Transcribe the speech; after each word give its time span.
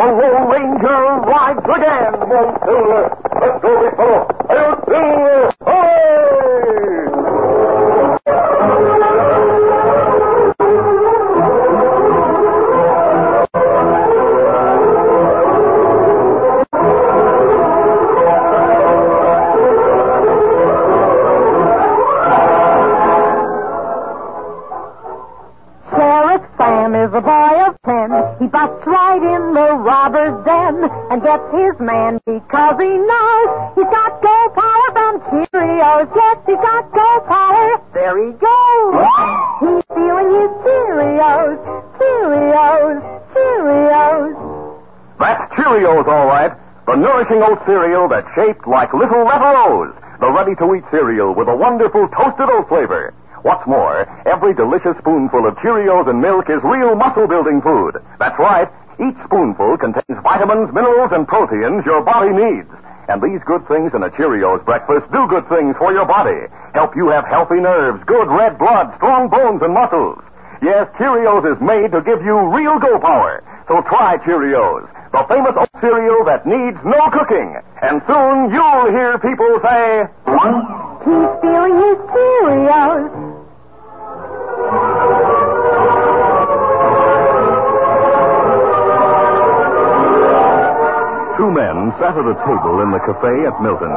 The 0.00 0.06
Lone 0.06 0.48
Ranger 0.48 1.00
rides 1.28 1.60
again. 1.60 2.12
Whoa, 2.24 2.56
Silver. 2.64 3.04
Let's 3.36 3.60
go, 3.60 3.70
big 3.84 3.92
fellow. 4.00 4.24
Hail, 4.48 4.72
Silver. 4.88 5.52
Hey! 5.66 6.39
The 29.60 29.76
robber's 29.76 30.36
den 30.48 30.88
and 31.12 31.20
gets 31.20 31.44
his 31.52 31.76
man 31.84 32.16
because 32.24 32.76
he 32.80 32.96
knows 32.96 33.48
he's 33.76 33.92
got 33.92 34.16
go 34.24 34.38
power 34.56 34.88
from 34.96 35.12
Cheerios. 35.28 36.08
Yes, 36.16 36.36
he's 36.48 36.56
got 36.64 36.88
go 36.96 37.10
power. 37.28 37.68
There 37.92 38.16
he 38.24 38.32
goes. 38.40 38.92
He's 39.60 39.84
feeling 39.92 40.28
his 40.32 40.52
Cheerios, 40.64 41.60
Cheerios, 42.00 42.98
Cheerios. 43.36 44.32
That's 45.20 45.52
Cheerios, 45.52 46.08
all 46.08 46.26
right. 46.26 46.52
The 46.86 46.96
nourishing 46.96 47.42
oat 47.42 47.60
cereal 47.66 48.08
that's 48.08 48.26
shaped 48.34 48.66
like 48.66 48.94
little 48.94 49.28
red 49.28 49.44
O's. 49.44 49.92
The 50.20 50.32
ready-to-eat 50.32 50.84
cereal 50.90 51.34
with 51.34 51.48
a 51.48 51.56
wonderful 51.56 52.08
toasted 52.08 52.48
oat 52.48 52.68
flavor. 52.68 53.12
What's 53.42 53.66
more, 53.66 54.04
every 54.28 54.52
delicious 54.52 54.96
spoonful 55.00 55.48
of 55.48 55.56
Cheerios 55.64 56.08
and 56.08 56.20
milk 56.20 56.50
is 56.50 56.60
real 56.62 56.94
muscle-building 56.94 57.62
food. 57.62 57.96
That's 58.18 58.38
right. 58.38 58.68
Each 59.00 59.16
spoonful 59.24 59.78
contains 59.80 60.20
vitamins, 60.22 60.68
minerals, 60.76 61.10
and 61.12 61.26
proteins 61.26 61.84
your 61.88 62.04
body 62.04 62.30
needs. 62.36 62.68
And 63.08 63.18
these 63.24 63.40
good 63.48 63.66
things 63.66 63.90
in 63.96 64.04
a 64.04 64.10
Cheerios 64.12 64.62
breakfast 64.64 65.10
do 65.10 65.26
good 65.26 65.48
things 65.48 65.74
for 65.80 65.92
your 65.92 66.04
body. 66.06 66.46
Help 66.74 66.94
you 66.94 67.08
have 67.08 67.24
healthy 67.24 67.58
nerves, 67.58 68.04
good 68.06 68.28
red 68.28 68.58
blood, 68.58 68.92
strong 68.96 69.28
bones, 69.28 69.62
and 69.62 69.72
muscles. 69.72 70.20
Yes, 70.62 70.86
Cheerios 71.00 71.48
is 71.48 71.58
made 71.64 71.90
to 71.96 72.04
give 72.04 72.20
you 72.22 72.36
real 72.52 72.78
go 72.78 73.00
power. 73.00 73.42
So 73.66 73.80
try 73.88 74.18
Cheerios, 74.18 74.84
the 75.10 75.24
famous 75.28 75.56
oat 75.56 75.72
cereal 75.80 76.22
that 76.26 76.44
needs 76.44 76.78
no 76.84 77.00
cooking. 77.10 77.56
And 77.80 78.02
soon 78.06 78.52
you'll 78.52 78.92
hear 78.92 79.16
people 79.18 79.48
say, 79.64 80.04
He's 81.08 81.30
feeling 81.40 81.74
his 81.80 81.98
Cheerios. 82.12 83.19
Two 91.50 91.58
men 91.58 91.90
sat 91.98 92.14
at 92.14 92.22
a 92.22 92.38
table 92.46 92.78
in 92.78 92.94
the 92.94 93.02
cafe 93.02 93.42
at 93.42 93.58
Milton. 93.58 93.90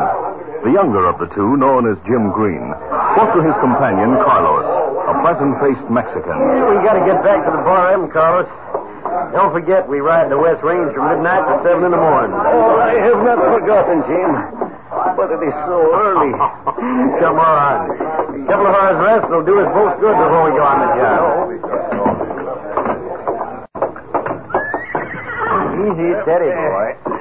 The 0.65 0.73
younger 0.73 1.05
of 1.05 1.21
the 1.21 1.29
two, 1.37 1.53
known 1.53 1.85
as 1.85 2.01
Jim 2.09 2.33
Green, 2.33 2.65
spoke 3.13 3.29
to 3.37 3.45
his 3.45 3.53
companion, 3.61 4.17
Carlos, 4.25 4.65
a 5.05 5.13
pleasant-faced 5.21 5.85
Mexican. 5.85 6.33
We 6.33 6.81
gotta 6.81 7.05
get 7.05 7.21
back 7.21 7.45
to 7.45 7.53
the 7.53 7.61
bar, 7.61 7.93
M, 7.93 8.09
Carlos. 8.09 8.49
Don't 9.37 9.53
forget, 9.53 9.85
we 9.85 10.01
ride 10.01 10.33
the 10.33 10.37
West 10.41 10.65
Range 10.65 10.97
from 10.97 11.13
midnight 11.13 11.45
to 11.45 11.61
seven 11.61 11.85
in 11.85 11.93
the 11.93 12.01
morning. 12.01 12.33
Oh, 12.33 12.81
I 12.81 12.97
have 13.05 13.21
not 13.21 13.37
forgotten, 13.37 14.01
Jim. 14.09 14.31
But 15.13 15.29
it 15.29 15.45
is 15.45 15.53
so 15.69 15.77
early. 15.93 16.33
Come 17.21 17.37
on. 17.37 17.77
A 18.33 18.49
couple 18.49 18.65
of 18.65 18.73
hours 18.73 18.97
rest 18.97 19.29
will 19.29 19.45
do 19.45 19.61
us 19.61 19.69
both 19.77 20.01
good 20.01 20.17
before 20.17 20.49
we 20.49 20.57
go 20.57 20.65
on 20.65 20.77
the 20.81 20.89
job. 20.97 21.53
Easy, 25.85 26.17
steady, 26.25 26.49
boy. 26.49 27.12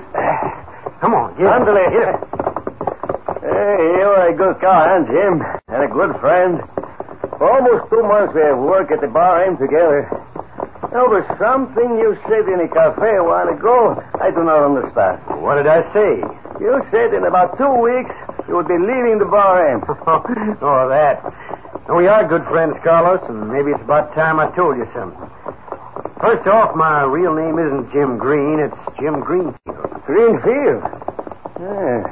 Come 1.43 1.51
on, 1.51 1.67
get 1.67 1.75
Andale. 1.75 1.91
Hit 1.91 2.07
it. 2.07 2.19
Hey, 3.43 3.83
you're 3.99 4.31
a 4.31 4.35
good 4.39 4.63
cowhand, 4.63 5.11
Jim, 5.11 5.43
and 5.43 5.83
a 5.83 5.91
good 5.91 6.15
friend. 6.23 6.63
For 7.35 7.51
almost 7.51 7.91
two 7.91 8.07
months 8.07 8.31
we 8.31 8.47
have 8.47 8.63
worked 8.63 8.95
at 8.95 9.03
the 9.03 9.11
Bar 9.11 9.43
M 9.51 9.59
together. 9.59 10.07
There 10.95 11.11
was 11.11 11.27
something 11.43 11.99
you 11.99 12.15
said 12.31 12.47
in 12.47 12.63
a 12.63 12.71
cafe 12.71 13.19
a 13.19 13.27
while 13.27 13.51
ago 13.51 13.99
I 14.23 14.31
do 14.31 14.47
not 14.47 14.63
understand. 14.63 15.19
What 15.43 15.59
did 15.59 15.67
I 15.67 15.83
say? 15.91 16.23
You 16.63 16.79
said 16.95 17.11
in 17.11 17.27
about 17.27 17.59
two 17.59 17.75
weeks 17.75 18.15
you 18.47 18.55
would 18.55 18.71
be 18.71 18.79
leaving 18.79 19.19
the 19.19 19.27
Bar 19.27 19.67
M. 19.67 19.83
oh, 20.63 20.87
that. 20.95 21.27
We 21.91 22.07
are 22.07 22.23
good 22.23 22.47
friends, 22.47 22.79
Carlos, 22.87 23.19
and 23.27 23.51
maybe 23.51 23.75
it's 23.75 23.83
about 23.83 24.15
time 24.15 24.39
I 24.39 24.47
told 24.55 24.79
you 24.79 24.87
something. 24.95 25.27
First 26.23 26.47
off, 26.47 26.79
my 26.79 27.03
real 27.03 27.35
name 27.35 27.59
isn't 27.59 27.91
Jim 27.91 28.15
Green, 28.15 28.63
it's 28.63 28.79
Jim 29.03 29.19
Greenfield. 29.27 30.07
Greenfield. 30.07 31.02
Yeah, 31.63 32.03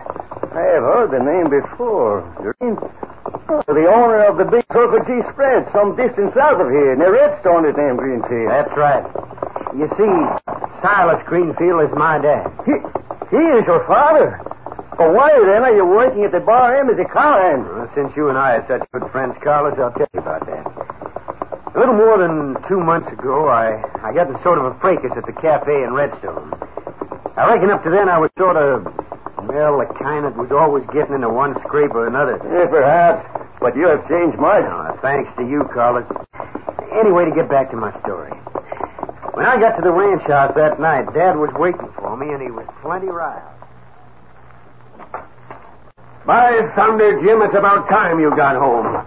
I 0.55 0.63
have 0.79 0.87
heard 0.87 1.11
the 1.11 1.19
name 1.19 1.51
before. 1.51 2.23
Green. 2.39 2.79
Oh, 3.51 3.59
the 3.67 3.91
owner 3.91 4.23
of 4.23 4.39
the 4.39 4.47
big 4.47 4.63
Circle 4.71 5.03
G 5.11 5.27
spread 5.35 5.67
some 5.75 5.99
distance 5.99 6.31
south 6.39 6.63
of 6.63 6.71
here, 6.71 6.95
near 6.95 7.11
Redstone 7.11 7.67
is 7.67 7.75
named 7.75 7.99
Greenfield. 7.99 8.47
That's 8.47 8.71
right. 8.79 9.03
You 9.75 9.91
see, 9.99 10.15
Silas 10.79 11.19
Greenfield 11.27 11.83
is 11.83 11.91
my 11.99 12.23
dad. 12.23 12.47
He, 12.63 12.79
he 13.35 13.43
is 13.59 13.67
your 13.67 13.83
father. 13.91 14.39
Well, 14.95 15.19
why 15.19 15.35
then 15.35 15.67
are 15.67 15.75
you 15.75 15.83
working 15.83 16.23
at 16.23 16.31
the 16.31 16.39
bar 16.39 16.79
M 16.79 16.87
as 16.87 17.03
a 17.03 17.09
cowhand? 17.11 17.67
Well, 17.67 17.91
since 17.91 18.15
you 18.15 18.31
and 18.31 18.39
I 18.39 18.63
are 18.63 18.67
such 18.71 18.87
good 18.95 19.11
friends, 19.11 19.35
Carlos, 19.43 19.75
I'll 19.83 19.91
tell 19.99 20.07
you 20.15 20.23
about 20.23 20.47
that. 20.47 20.63
A 21.75 21.79
little 21.79 21.99
more 21.99 22.23
than 22.23 22.55
two 22.71 22.79
months 22.79 23.11
ago, 23.11 23.51
I, 23.51 23.83
I 24.07 24.15
got 24.15 24.31
in 24.31 24.39
sort 24.47 24.63
of 24.63 24.71
a 24.71 24.79
fracas 24.79 25.11
at 25.19 25.27
the 25.27 25.35
cafe 25.35 25.83
in 25.83 25.91
Redstone. 25.91 26.55
I 27.35 27.51
reckon 27.51 27.71
up 27.71 27.83
to 27.83 27.91
then 27.91 28.07
I 28.09 28.19
was 28.19 28.31
sort 28.39 28.55
of, 28.55 28.87
well, 29.47 29.79
the 29.79 29.87
kind 29.99 30.25
that 30.25 30.37
was 30.37 30.51
always 30.53 30.85
getting 30.93 31.15
into 31.15 31.29
one 31.29 31.55
scrape 31.67 31.93
or 31.93 32.07
another. 32.07 32.41
Yeah, 32.45 32.67
perhaps. 32.67 33.27
But 33.61 33.77
you 33.77 33.89
have 33.89 34.09
changed 34.09 34.39
much. 34.39 34.65
Now, 34.65 34.99
thanks 35.03 35.31
to 35.37 35.43
you, 35.45 35.69
Carlos. 35.73 36.09
Anyway, 36.93 37.25
to 37.27 37.35
get 37.35 37.49
back 37.49 37.71
to 37.71 37.77
my 37.77 37.93
story. 38.01 38.33
When 39.35 39.47
I 39.47 39.61
got 39.61 39.77
to 39.77 39.83
the 39.83 39.93
ranch 39.93 40.23
house 40.23 40.53
that 40.57 40.81
night, 40.81 41.13
Dad 41.15 41.37
was 41.37 41.51
waiting 41.55 41.89
for 41.97 42.17
me, 42.17 42.33
and 42.33 42.43
he 42.43 42.51
was 42.51 42.67
plenty 42.83 43.07
riled. 43.07 43.43
By 46.27 46.53
thunder, 46.77 47.21
Jim, 47.23 47.41
it's 47.43 47.55
about 47.55 47.89
time 47.89 48.21
you 48.21 48.31
got 48.37 48.57
home. 48.57 49.07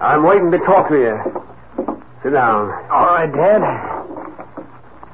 I'm 0.00 0.22
waiting 0.24 0.50
to 0.50 0.58
talk 0.58 0.88
to 0.88 0.94
you. 0.94 1.16
Sit 2.22 2.32
down. 2.32 2.70
All 2.90 3.06
right, 3.06 3.30
Dad. 3.30 3.62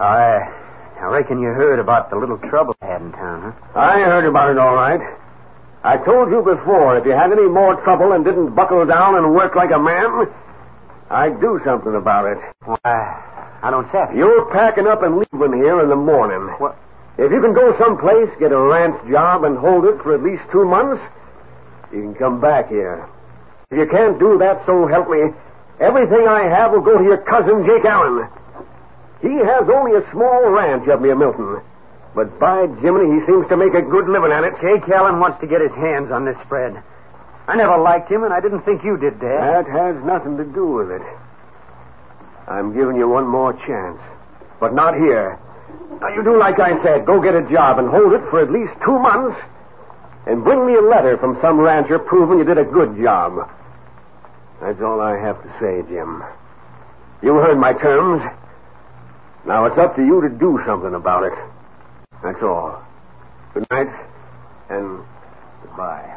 I, 0.00 0.63
I 1.00 1.06
reckon 1.06 1.40
you 1.40 1.48
heard 1.48 1.78
about 1.78 2.10
the 2.10 2.16
little 2.16 2.38
trouble 2.38 2.74
I 2.80 2.86
had 2.86 3.02
in 3.02 3.12
town, 3.12 3.52
huh? 3.52 3.78
I 3.78 4.00
heard 4.00 4.24
about 4.24 4.50
it 4.50 4.58
all 4.58 4.74
right. 4.74 5.00
I 5.82 5.98
told 5.98 6.30
you 6.30 6.40
before, 6.40 6.96
if 6.96 7.04
you 7.04 7.12
had 7.12 7.30
any 7.30 7.46
more 7.46 7.76
trouble 7.82 8.12
and 8.12 8.24
didn't 8.24 8.54
buckle 8.54 8.86
down 8.86 9.16
and 9.16 9.34
work 9.34 9.54
like 9.54 9.70
a 9.70 9.78
man, 9.78 10.26
I'd 11.10 11.40
do 11.40 11.60
something 11.64 11.94
about 11.94 12.24
it. 12.24 12.38
Why, 12.64 12.78
I 13.62 13.70
don't 13.70 13.90
say. 13.92 14.16
You're 14.16 14.50
packing 14.50 14.86
up 14.86 15.02
and 15.02 15.18
leaving 15.18 15.60
here 15.60 15.82
in 15.82 15.90
the 15.90 15.96
morning. 15.96 16.40
What? 16.58 16.78
If 17.18 17.30
you 17.30 17.40
can 17.40 17.54
go 17.54 17.76
someplace, 17.78 18.30
get 18.40 18.50
a 18.50 18.58
ranch 18.58 18.96
job, 19.10 19.44
and 19.44 19.58
hold 19.58 19.84
it 19.84 20.02
for 20.02 20.14
at 20.14 20.22
least 20.22 20.42
two 20.50 20.64
months, 20.64 21.02
you 21.92 22.00
can 22.00 22.14
come 22.14 22.40
back 22.40 22.68
here. 22.68 23.06
If 23.70 23.78
you 23.78 23.86
can't 23.86 24.18
do 24.18 24.38
that, 24.38 24.64
so 24.66 24.86
help 24.86 25.10
me, 25.10 25.20
everything 25.80 26.26
I 26.26 26.44
have 26.48 26.72
will 26.72 26.80
go 26.80 26.98
to 26.98 27.04
your 27.04 27.18
cousin, 27.18 27.66
Jake 27.66 27.84
Allen. 27.84 28.26
He 29.24 29.32
has 29.32 29.64
only 29.72 29.96
a 29.96 30.04
small 30.12 30.52
ranch 30.52 30.86
up 30.88 31.00
near 31.00 31.16
Milton. 31.16 31.64
But 32.14 32.38
by 32.38 32.68
Jiminy, 32.84 33.18
he 33.18 33.24
seems 33.24 33.48
to 33.48 33.56
make 33.56 33.72
a 33.72 33.80
good 33.80 34.06
living 34.06 34.30
at 34.30 34.44
it. 34.44 34.52
Jake 34.60 34.84
Allen 34.92 35.18
wants 35.18 35.40
to 35.40 35.46
get 35.46 35.64
his 35.64 35.72
hands 35.72 36.12
on 36.12 36.26
this 36.26 36.36
spread. 36.44 36.76
I 37.48 37.56
never 37.56 37.78
liked 37.78 38.12
him, 38.12 38.22
and 38.24 38.34
I 38.34 38.40
didn't 38.40 38.68
think 38.68 38.84
you 38.84 38.98
did, 38.98 39.18
Dad. 39.20 39.64
That 39.64 39.66
has 39.66 39.96
nothing 40.04 40.36
to 40.36 40.44
do 40.44 40.66
with 40.76 40.90
it. 40.90 41.02
I'm 42.46 42.76
giving 42.76 42.96
you 42.96 43.08
one 43.08 43.26
more 43.26 43.54
chance. 43.64 43.98
But 44.60 44.74
not 44.74 44.92
here. 44.92 45.40
Now, 46.02 46.08
you 46.08 46.22
do 46.22 46.38
like 46.38 46.60
I 46.60 46.76
said. 46.84 47.06
Go 47.06 47.20
get 47.22 47.34
a 47.34 47.48
job 47.48 47.78
and 47.78 47.88
hold 47.88 48.12
it 48.12 48.20
for 48.28 48.42
at 48.42 48.52
least 48.52 48.72
two 48.84 48.98
months. 48.98 49.40
And 50.26 50.44
bring 50.44 50.66
me 50.66 50.76
a 50.76 50.82
letter 50.82 51.16
from 51.16 51.38
some 51.40 51.58
rancher 51.58 51.98
proving 51.98 52.38
you 52.38 52.44
did 52.44 52.58
a 52.58 52.64
good 52.64 53.00
job. 53.02 53.50
That's 54.60 54.80
all 54.82 55.00
I 55.00 55.16
have 55.16 55.42
to 55.42 55.48
say, 55.60 55.80
Jim. 55.88 56.22
You 57.22 57.36
heard 57.36 57.58
my 57.58 57.72
terms. 57.72 58.22
Now 59.46 59.66
it's 59.66 59.76
up 59.78 59.94
to 59.96 60.02
you 60.02 60.22
to 60.22 60.28
do 60.28 60.58
something 60.66 60.94
about 60.94 61.24
it. 61.24 61.32
That's 62.22 62.42
all. 62.42 62.82
Good 63.52 63.66
night 63.70 63.88
and 64.70 65.04
goodbye. 65.62 66.16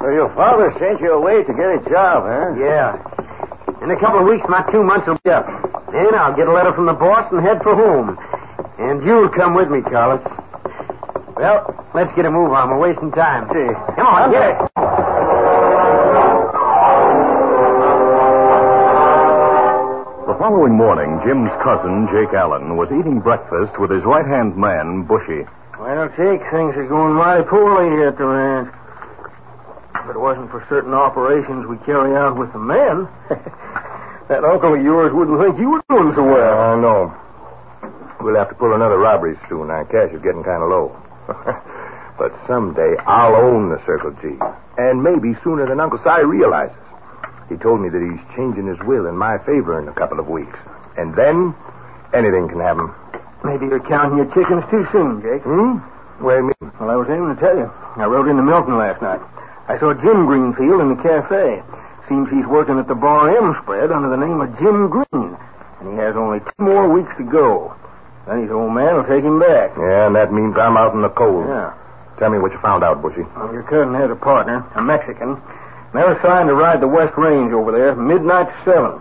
So 0.00 0.08
your 0.08 0.32
father 0.34 0.72
sent 0.78 1.00
you 1.00 1.12
away 1.12 1.42
to 1.44 1.52
get 1.52 1.68
a 1.72 1.80
job, 1.88 2.24
huh? 2.24 2.54
Yeah. 2.60 2.96
In 3.82 3.90
a 3.90 3.98
couple 3.98 4.20
of 4.20 4.26
weeks, 4.26 4.44
my 4.48 4.62
two 4.70 4.82
months 4.82 5.06
will 5.06 5.18
be 5.24 5.30
up. 5.30 5.46
Then 5.92 6.14
I'll 6.14 6.36
get 6.36 6.48
a 6.48 6.52
letter 6.52 6.72
from 6.74 6.86
the 6.86 6.92
boss 6.92 7.30
and 7.32 7.40
head 7.40 7.62
for 7.62 7.74
home. 7.74 8.18
And 8.78 9.02
you'll 9.02 9.28
come 9.30 9.54
with 9.54 9.68
me, 9.68 9.80
Carlos. 9.82 10.20
Well, 11.36 11.88
let's 11.94 12.14
get 12.14 12.26
a 12.26 12.30
move 12.30 12.52
on. 12.52 12.68
We're 12.68 12.78
wasting 12.78 13.10
time. 13.12 13.48
See. 13.48 13.94
Come 13.96 14.06
on, 14.06 14.30
get 14.30 14.50
it. 14.50 15.09
Following 20.50 20.74
morning, 20.74 21.14
Jim's 21.22 21.54
cousin, 21.62 22.10
Jake 22.10 22.34
Allen, 22.34 22.74
was 22.74 22.90
eating 22.90 23.22
breakfast 23.22 23.70
with 23.78 23.86
his 23.86 24.02
right 24.02 24.26
hand 24.26 24.58
man, 24.58 25.06
Bushy. 25.06 25.46
Well, 25.78 26.10
Jake, 26.18 26.42
things 26.50 26.74
are 26.74 26.90
going 26.90 27.14
mighty 27.14 27.46
poorly 27.46 27.86
here 27.94 28.10
at 28.10 28.18
the 28.18 28.26
ranch. 28.26 28.66
If 29.94 30.10
it 30.10 30.18
wasn't 30.18 30.50
for 30.50 30.66
certain 30.66 30.90
operations 30.90 31.70
we 31.70 31.78
carry 31.86 32.18
out 32.18 32.34
with 32.34 32.50
the 32.50 32.58
men, 32.58 33.06
that 34.26 34.42
uncle 34.42 34.74
of 34.74 34.82
yours 34.82 35.14
wouldn't 35.14 35.38
think 35.38 35.54
you 35.62 35.70
were 35.70 35.86
doing 35.86 36.18
so 36.18 36.26
well. 36.26 36.50
Oh, 36.50 36.74
I 36.74 36.82
know. 36.82 37.14
We'll 38.18 38.34
have 38.34 38.50
to 38.50 38.58
pull 38.58 38.74
another 38.74 38.98
robbery 38.98 39.38
soon. 39.46 39.70
Our 39.70 39.86
cash 39.86 40.10
is 40.10 40.18
getting 40.18 40.42
kind 40.42 40.66
of 40.66 40.68
low. 40.74 40.90
but 42.18 42.34
someday 42.50 42.98
I'll 43.06 43.38
own 43.38 43.70
the 43.70 43.78
Circle 43.86 44.18
G. 44.18 44.34
And 44.82 44.98
maybe 44.98 45.38
sooner 45.46 45.70
than 45.70 45.78
Uncle 45.78 46.02
Si 46.02 46.26
realizes. 46.26 46.89
He 47.50 47.56
told 47.58 47.82
me 47.82 47.90
that 47.90 47.98
he's 47.98 48.22
changing 48.38 48.70
his 48.70 48.78
will 48.86 49.10
in 49.10 49.18
my 49.18 49.36
favor 49.42 49.74
in 49.82 49.88
a 49.88 49.92
couple 49.92 50.20
of 50.22 50.28
weeks. 50.30 50.56
And 50.96 51.14
then 51.18 51.52
anything 52.14 52.48
can 52.48 52.62
happen. 52.62 52.94
Maybe 53.42 53.66
you're 53.66 53.82
counting 53.82 54.22
your 54.22 54.30
chickens 54.30 54.62
too 54.70 54.86
soon, 54.94 55.20
Jake. 55.20 55.42
Hmm? 55.42 55.82
What 56.22 56.38
do 56.38 56.38
you 56.38 56.46
mean? 56.54 56.72
Well, 56.78 56.90
I 56.90 56.96
was 56.96 57.10
aiming 57.10 57.34
to 57.34 57.40
tell 57.40 57.58
you. 57.58 57.66
I 57.98 58.06
rode 58.06 58.30
into 58.30 58.46
Milton 58.46 58.78
last 58.78 59.02
night. 59.02 59.18
I 59.66 59.78
saw 59.82 59.92
Jim 59.98 60.26
Greenfield 60.30 60.80
in 60.80 60.94
the 60.94 61.02
cafe. 61.02 61.58
Seems 62.08 62.30
he's 62.30 62.46
working 62.46 62.78
at 62.78 62.86
the 62.86 62.94
Bar 62.94 63.34
M 63.34 63.58
spread 63.62 63.90
under 63.90 64.08
the 64.08 64.16
name 64.20 64.40
of 64.40 64.54
Jim 64.58 64.88
Green. 64.88 65.34
And 65.82 65.90
he 65.90 65.96
has 65.98 66.14
only 66.14 66.38
two 66.38 66.62
more 66.62 66.86
weeks 66.86 67.10
to 67.18 67.24
go. 67.24 67.74
Then 68.28 68.42
his 68.42 68.50
old 68.52 68.70
man 68.72 68.94
will 68.94 69.08
take 69.10 69.24
him 69.24 69.40
back. 69.40 69.74
Yeah, 69.74 70.06
and 70.06 70.14
that 70.14 70.32
means 70.32 70.54
I'm 70.54 70.76
out 70.76 70.94
in 70.94 71.02
the 71.02 71.10
cold. 71.10 71.46
Yeah. 71.48 71.74
Tell 72.18 72.30
me 72.30 72.38
what 72.38 72.52
you 72.52 72.58
found 72.60 72.84
out, 72.84 73.00
Bushy. 73.00 73.22
Well, 73.34 73.52
your 73.52 73.64
cousin 73.64 73.94
has 73.94 74.10
a 74.10 74.14
partner, 74.14 74.62
a 74.76 74.82
Mexican. 74.82 75.40
They're 75.92 76.12
assigned 76.12 76.48
to 76.48 76.54
ride 76.54 76.80
the 76.80 76.88
West 76.88 77.16
Range 77.16 77.52
over 77.52 77.72
there, 77.72 77.94
midnight 77.96 78.46
to 78.46 78.64
seven. 78.64 79.00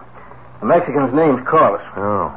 The 0.60 0.66
Mexican's 0.66 1.14
name's 1.14 1.46
Carlos. 1.48 1.82
Oh. 1.96 2.34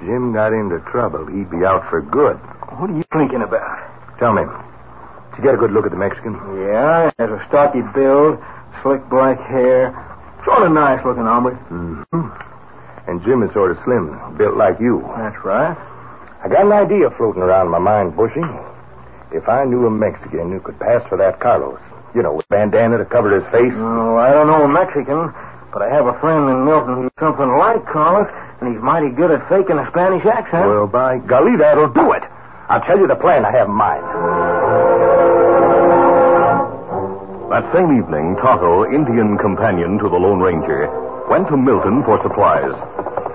Jim 0.00 0.32
got 0.32 0.52
into 0.52 0.78
trouble, 0.90 1.26
he'd 1.26 1.50
be 1.50 1.64
out 1.64 1.88
for 1.88 2.02
good. 2.02 2.36
What 2.78 2.90
are 2.90 2.96
you 2.96 3.02
thinking 3.12 3.42
about? 3.42 4.18
Tell 4.18 4.32
me, 4.32 4.42
did 4.42 5.38
you 5.38 5.44
get 5.44 5.54
a 5.54 5.56
good 5.56 5.72
look 5.72 5.86
at 5.86 5.90
the 5.90 5.96
Mexican? 5.96 6.34
Yeah, 6.58 7.10
he 7.10 7.22
has 7.22 7.30
a 7.30 7.44
stocky 7.48 7.80
build, 7.94 8.38
slick 8.82 9.08
black 9.08 9.40
hair, 9.40 9.94
sort 10.44 10.62
of 10.62 10.72
nice 10.72 11.04
looking 11.04 11.24
hombre. 11.24 11.56
Mm-hmm. 11.70 13.10
And 13.10 13.22
Jim 13.24 13.42
is 13.42 13.52
sort 13.52 13.70
of 13.70 13.78
slim, 13.84 14.36
built 14.36 14.56
like 14.56 14.78
you. 14.80 15.02
That's 15.16 15.42
right. 15.44 15.76
I 16.44 16.48
got 16.48 16.66
an 16.66 16.72
idea 16.72 17.10
floating 17.16 17.42
around 17.42 17.68
my 17.70 17.78
mind, 17.78 18.16
Bushy. 18.16 18.42
If 19.32 19.48
I 19.48 19.64
knew 19.64 19.86
a 19.86 19.90
Mexican 19.90 20.52
who 20.52 20.60
could 20.60 20.78
pass 20.78 21.02
for 21.08 21.16
that 21.18 21.40
Carlos, 21.40 21.80
you 22.14 22.22
know, 22.22 22.32
with 22.32 22.48
bandana 22.48 22.98
to 22.98 23.04
cover 23.04 23.32
his 23.34 23.44
face. 23.52 23.72
Oh, 23.76 24.16
I 24.16 24.32
don't 24.32 24.46
know 24.46 24.64
a 24.64 24.68
Mexican, 24.68 25.32
but 25.72 25.82
I 25.82 25.88
have 25.88 26.06
a 26.06 26.18
friend 26.20 26.48
in 26.50 26.64
Milton 26.64 27.02
who's 27.02 27.16
something 27.18 27.48
like 27.56 27.84
Carlos, 27.88 28.28
and 28.60 28.72
he's 28.72 28.82
mighty 28.82 29.10
good 29.10 29.30
at 29.30 29.48
faking 29.48 29.78
a 29.78 29.86
Spanish 29.90 30.24
accent. 30.26 30.66
Well, 30.68 30.86
by 30.86 31.18
golly, 31.18 31.56
that'll 31.56 31.92
do 31.92 32.12
it. 32.12 32.22
I'll 32.68 32.82
tell 32.82 32.98
you 32.98 33.06
the 33.06 33.16
plan 33.16 33.44
I 33.44 33.52
have 33.52 33.68
in 33.68 33.74
mind. 33.74 34.04
That 37.52 37.68
same 37.72 37.92
evening, 37.92 38.36
Tonto, 38.40 38.88
Indian 38.88 39.36
companion 39.36 39.98
to 40.00 40.08
the 40.08 40.16
Lone 40.16 40.40
Ranger, 40.40 40.88
went 41.28 41.48
to 41.48 41.56
Milton 41.56 42.00
for 42.04 42.16
supplies. 42.24 42.72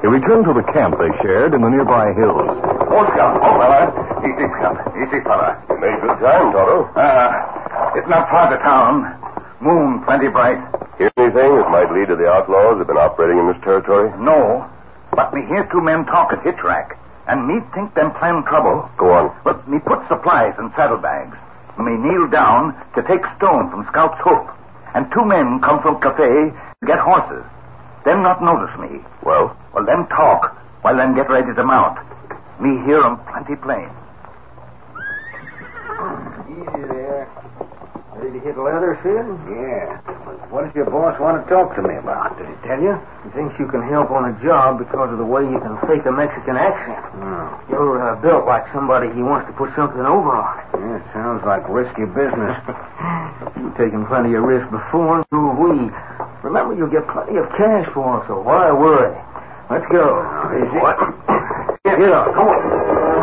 He 0.02 0.08
returned 0.10 0.46
to 0.46 0.54
the 0.58 0.66
camp 0.74 0.98
they 0.98 1.10
shared 1.22 1.54
in 1.54 1.62
the 1.62 1.70
nearby 1.70 2.14
hills. 2.18 2.50
Oh, 2.90 3.06
Scout. 3.14 3.38
Oh, 3.42 3.54
fella. 3.62 3.94
Easy, 4.26 4.46
Scout. 4.58 4.78
Easy, 4.98 5.22
fella. 5.22 5.62
You 5.70 5.78
made 5.78 6.02
good 6.02 6.18
time, 6.18 6.50
Tonto. 6.50 6.90
Uh, 6.98 7.57
it's 7.96 8.08
not 8.10 8.30
far 8.30 8.50
to 8.50 8.58
town. 8.64 9.06
Moon 9.62 10.04
plenty 10.04 10.28
bright. 10.28 10.60
Hear 10.98 11.12
anything 11.18 11.58
that 11.58 11.70
might 11.70 11.92
lead 11.92 12.08
to 12.10 12.16
the 12.16 12.28
outlaws 12.28 12.78
that 12.78 12.86
have 12.86 12.88
been 12.88 12.98
operating 12.98 13.40
in 13.40 13.48
this 13.48 13.62
territory? 13.64 14.10
No. 14.20 14.68
But 15.16 15.34
me 15.34 15.46
hear 15.46 15.68
two 15.72 15.82
men 15.82 16.06
talk 16.06 16.34
at 16.34 16.44
hitch 16.44 16.62
rack. 16.64 16.98
And 17.28 17.48
me 17.48 17.60
think 17.74 17.94
them 17.94 18.12
plan 18.14 18.44
trouble. 18.44 18.90
Go 18.98 19.12
on. 19.12 19.36
But 19.44 19.68
me 19.68 19.80
put 19.80 20.08
supplies 20.08 20.54
in 20.60 20.72
saddlebags. 20.76 21.38
Me 21.78 21.94
kneel 21.98 22.28
down 22.28 22.74
to 22.96 23.04
take 23.04 23.22
stone 23.38 23.70
from 23.70 23.86
Scout's 23.92 24.18
hook. 24.24 24.50
And 24.96 25.06
two 25.12 25.26
men 25.26 25.60
come 25.62 25.82
from 25.82 26.00
cafe 26.02 26.50
to 26.54 26.86
get 26.88 27.00
horses. 27.00 27.44
Them 28.06 28.24
not 28.24 28.42
notice 28.42 28.74
me. 28.80 29.04
Well? 29.24 29.56
Well, 29.74 29.86
them 29.86 30.08
talk 30.08 30.56
while 30.82 30.96
them 30.96 31.16
get 31.16 31.30
ready 31.30 31.54
to 31.54 31.64
mount. 31.64 32.00
Me 32.60 32.82
hear 32.86 33.04
'em 33.04 33.18
plenty 33.30 33.56
plain. 33.56 33.90
Easy 36.50 36.84
there. 36.88 37.28
Ready 38.18 38.34
to 38.34 38.46
hit 38.50 38.58
leather, 38.58 38.98
Sid? 39.06 39.30
Yeah. 39.46 40.02
What 40.50 40.66
does 40.66 40.74
your 40.74 40.90
boss 40.90 41.14
want 41.22 41.38
to 41.38 41.46
talk 41.46 41.78
to 41.78 41.86
me 41.86 42.02
about? 42.02 42.34
Did 42.42 42.50
he 42.50 42.58
tell 42.66 42.82
you? 42.82 42.98
He 43.22 43.30
thinks 43.38 43.54
you 43.62 43.70
can 43.70 43.86
help 43.86 44.10
on 44.10 44.34
a 44.34 44.34
job 44.42 44.82
because 44.82 45.14
of 45.14 45.22
the 45.22 45.30
way 45.30 45.46
you 45.46 45.62
can 45.62 45.78
fake 45.86 46.02
a 46.02 46.12
Mexican 46.12 46.58
accent. 46.58 46.98
You're 47.70 48.02
uh, 48.02 48.18
built 48.18 48.50
like 48.50 48.66
somebody 48.74 49.14
he 49.14 49.22
wants 49.22 49.46
to 49.46 49.54
put 49.54 49.70
something 49.78 50.02
over 50.02 50.34
on. 50.34 50.50
Yeah, 50.82 50.98
sounds 51.14 51.46
like 51.46 51.62
risky 51.70 52.10
business. 52.10 52.58
You've 53.62 53.78
taken 53.78 54.10
plenty 54.10 54.34
of 54.34 54.42
risk 54.50 54.66
before, 54.74 55.22
and 55.22 55.26
so 55.30 55.38
have 55.54 55.62
we. 55.62 55.94
Remember, 56.42 56.74
you'll 56.74 56.90
get 56.90 57.06
plenty 57.14 57.38
of 57.38 57.46
cash 57.54 57.86
for 57.94 58.18
it, 58.18 58.26
so 58.26 58.42
why 58.42 58.74
worry? 58.74 59.14
Let's 59.70 59.86
go. 59.94 60.26
Easy. 60.58 60.82
What? 60.82 60.98
Get 61.86 62.10
up. 62.10 62.34
Come 62.34 62.50
on. 62.50 63.18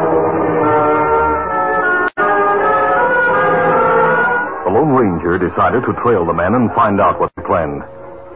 The 4.75 4.83
Lone 4.83 4.90
Ranger 4.90 5.38
decided 5.38 5.87
to 5.87 5.95
trail 6.02 6.26
the 6.26 6.35
men 6.35 6.59
and 6.59 6.66
find 6.75 6.99
out 6.99 7.23
what 7.23 7.31
they 7.38 7.47
planned. 7.47 7.87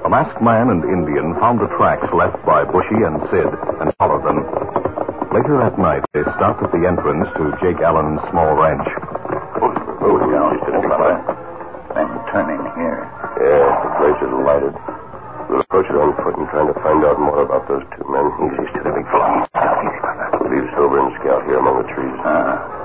The 0.06 0.08
masked 0.08 0.38
man 0.38 0.70
and 0.70 0.86
Indian 0.86 1.34
found 1.42 1.58
the 1.58 1.66
tracks 1.74 2.06
left 2.14 2.38
by 2.46 2.62
Bushy 2.62 3.02
and 3.02 3.18
Sid 3.26 3.50
and 3.82 3.90
followed 3.98 4.22
them. 4.22 4.46
Later 5.34 5.58
that 5.58 5.82
night, 5.82 6.06
they 6.14 6.22
stopped 6.38 6.62
at 6.62 6.70
the 6.70 6.86
entrance 6.86 7.26
to 7.34 7.58
Jake 7.58 7.82
Allen's 7.82 8.22
small 8.30 8.54
ranch. 8.54 8.86
Oh, 8.86 10.14
down, 10.30 10.62
fella. 10.86 11.26
Then 11.98 12.06
turn 12.30 12.54
in 12.54 12.62
here. 12.78 13.02
Yeah, 13.42 13.74
the 13.82 13.90
place 13.98 14.22
is 14.22 14.30
lighted. 14.38 14.78
We'll 15.50 15.66
approach 15.66 15.90
it 15.90 15.98
on 15.98 16.14
foot 16.22 16.38
and 16.38 16.46
try 16.54 16.70
to 16.70 16.76
find 16.86 17.02
out 17.02 17.18
more 17.18 17.42
about 17.42 17.66
those 17.66 17.82
two 17.98 18.06
men. 18.06 18.30
Easy 18.46 18.78
to 18.78 18.80
the 18.86 18.94
big 18.94 19.10
fella. 19.10 19.42
Easy, 19.42 19.98
fella. 20.06 20.38
Leave 20.54 20.70
Silver 20.78 21.02
and 21.02 21.10
Scout 21.18 21.42
here 21.50 21.58
among 21.58 21.82
the 21.82 21.90
trees. 21.90 22.14
Uh, 22.22 22.78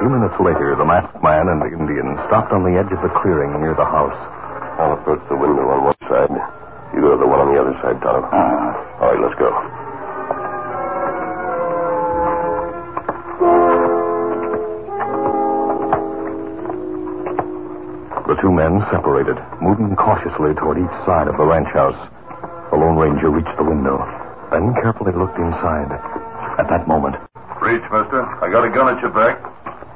few 0.00 0.08
minutes 0.08 0.34
later, 0.40 0.74
the 0.76 0.84
masked 0.84 1.22
man 1.22 1.48
and 1.48 1.60
the 1.60 1.68
Indian 1.72 2.16
stopped 2.26 2.52
on 2.52 2.64
the 2.64 2.74
edge 2.78 2.90
of 2.90 3.00
the 3.04 3.12
clearing 3.20 3.52
near 3.60 3.74
the 3.74 3.84
house. 3.84 4.16
I'll 4.80 4.94
approach 4.96 5.20
the 5.28 5.36
window 5.36 5.68
on 5.68 5.84
one 5.92 6.00
side. 6.08 6.32
You 6.94 7.00
go 7.04 7.12
to 7.12 7.20
the 7.20 7.28
one 7.28 7.40
on 7.40 7.52
the 7.52 7.60
other 7.60 7.74
side, 7.84 8.00
Tonto. 8.00 8.24
uh, 8.24 9.00
All 9.04 9.12
right, 9.12 9.20
let's 9.20 9.36
go. 9.38 9.52
The 18.28 18.36
two 18.40 18.52
men 18.52 18.78
separated, 18.94 19.34
moving 19.60 19.96
cautiously 19.96 20.54
toward 20.54 20.78
each 20.78 20.96
side 21.04 21.26
of 21.26 21.36
the 21.36 21.42
ranch 21.44 21.66
house. 21.74 21.98
The 22.70 22.76
Lone 22.78 22.94
Ranger 22.96 23.30
reached 23.30 23.56
the 23.58 23.64
window, 23.64 23.98
then 24.52 24.72
carefully 24.78 25.10
looked 25.12 25.36
inside. 25.38 25.90
At 26.58 26.68
that 26.70 26.86
moment, 26.86 27.16
Reach, 27.60 27.82
mister. 27.90 28.22
I 28.40 28.48
got 28.50 28.64
a 28.64 28.70
gun 28.70 28.94
at 28.94 29.02
your 29.02 29.10
back. 29.10 29.36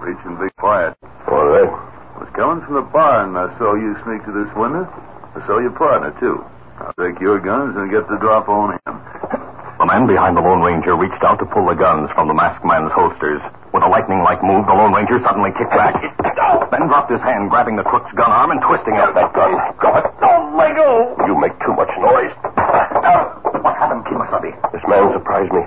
Reach 0.05 0.21
and 0.29 0.37
be 0.37 0.53
quiet. 0.61 0.93
All 1.33 1.49
right. 1.49 1.65
are 1.65 1.65
they? 1.65 2.21
was 2.21 2.29
coming 2.37 2.61
from 2.69 2.77
the 2.77 2.85
barn. 2.93 3.33
I 3.41 3.49
saw 3.57 3.73
you 3.73 3.97
sneak 4.05 4.21
to 4.29 4.37
this 4.37 4.53
window. 4.53 4.85
I 5.33 5.41
saw 5.49 5.65
your 5.65 5.73
partner, 5.73 6.13
too. 6.21 6.45
I'll 6.77 6.93
take 7.01 7.17
your 7.25 7.41
guns 7.41 7.73
and 7.73 7.89
get 7.89 8.05
the 8.13 8.21
drop 8.21 8.45
on 8.53 8.77
him. 8.77 8.95
The 9.81 9.89
man 9.89 10.05
behind 10.05 10.37
the 10.37 10.45
Lone 10.45 10.61
Ranger 10.61 10.93
reached 10.93 11.25
out 11.25 11.41
to 11.41 11.49
pull 11.49 11.65
the 11.65 11.73
guns 11.73 12.13
from 12.13 12.29
the 12.29 12.37
masked 12.37 12.69
man's 12.69 12.93
holsters. 12.93 13.41
With 13.73 13.81
a 13.81 13.89
lightning 13.89 14.21
like 14.21 14.45
move, 14.45 14.69
the 14.69 14.77
Lone 14.77 14.93
Ranger 14.93 15.25
suddenly 15.25 15.57
kicked 15.57 15.73
back. 15.73 15.97
then 16.69 16.85
dropped 16.85 17.09
his 17.09 17.25
hand, 17.25 17.49
grabbing 17.49 17.81
the 17.81 17.89
crook's 17.89 18.13
gun 18.13 18.29
arm 18.29 18.53
and 18.53 18.61
twisting 18.61 18.93
it. 18.93 19.09
That 19.17 19.33
gun. 19.33 19.57
Go 19.81 19.89
it. 19.89 20.05
Don't 20.21 20.53
let 20.61 20.77
go. 20.77 21.17
You 21.25 21.33
make 21.41 21.57
too 21.65 21.73
much 21.73 21.91
noise. 21.97 22.35
What 23.65 23.73
happened, 23.81 24.05
Kemosabe? 24.05 24.53
This 24.69 24.85
man 24.85 25.17
surprised 25.17 25.49
me. 25.49 25.65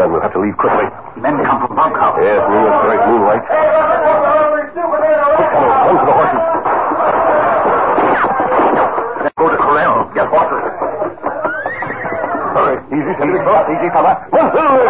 Pick 0.00 0.08
up 0.08 0.08
his 0.08 0.08
gun. 0.08 0.08
We'll 0.12 0.22
have 0.22 0.32
to 0.32 0.40
leave 0.40 0.56
quickly. 0.56 0.84
Men 1.20 1.44
come 1.44 1.60
from 1.66 1.76
bunkhouse. 1.76 2.16
Yes, 2.24 2.40
moonlit, 2.48 2.72
bright 2.80 3.04
moonlight. 3.04 3.44
Quick, 3.44 4.72
fellows, 5.52 5.76
run 5.84 5.96
for 6.00 6.06
the 6.08 6.16
horses. 6.16 6.40
Let's 9.20 9.36
go 9.36 9.44
to 9.50 9.58
corral. 9.60 10.08
Get 10.16 10.24
horses. 10.32 10.64
Hurry. 12.56 12.80
Easy, 12.96 13.12
steady, 13.12 13.36
cross. 13.44 13.68
Easy, 13.68 13.92
fella. 13.92 14.24
Run, 14.32 14.48
Silver. 14.56 14.88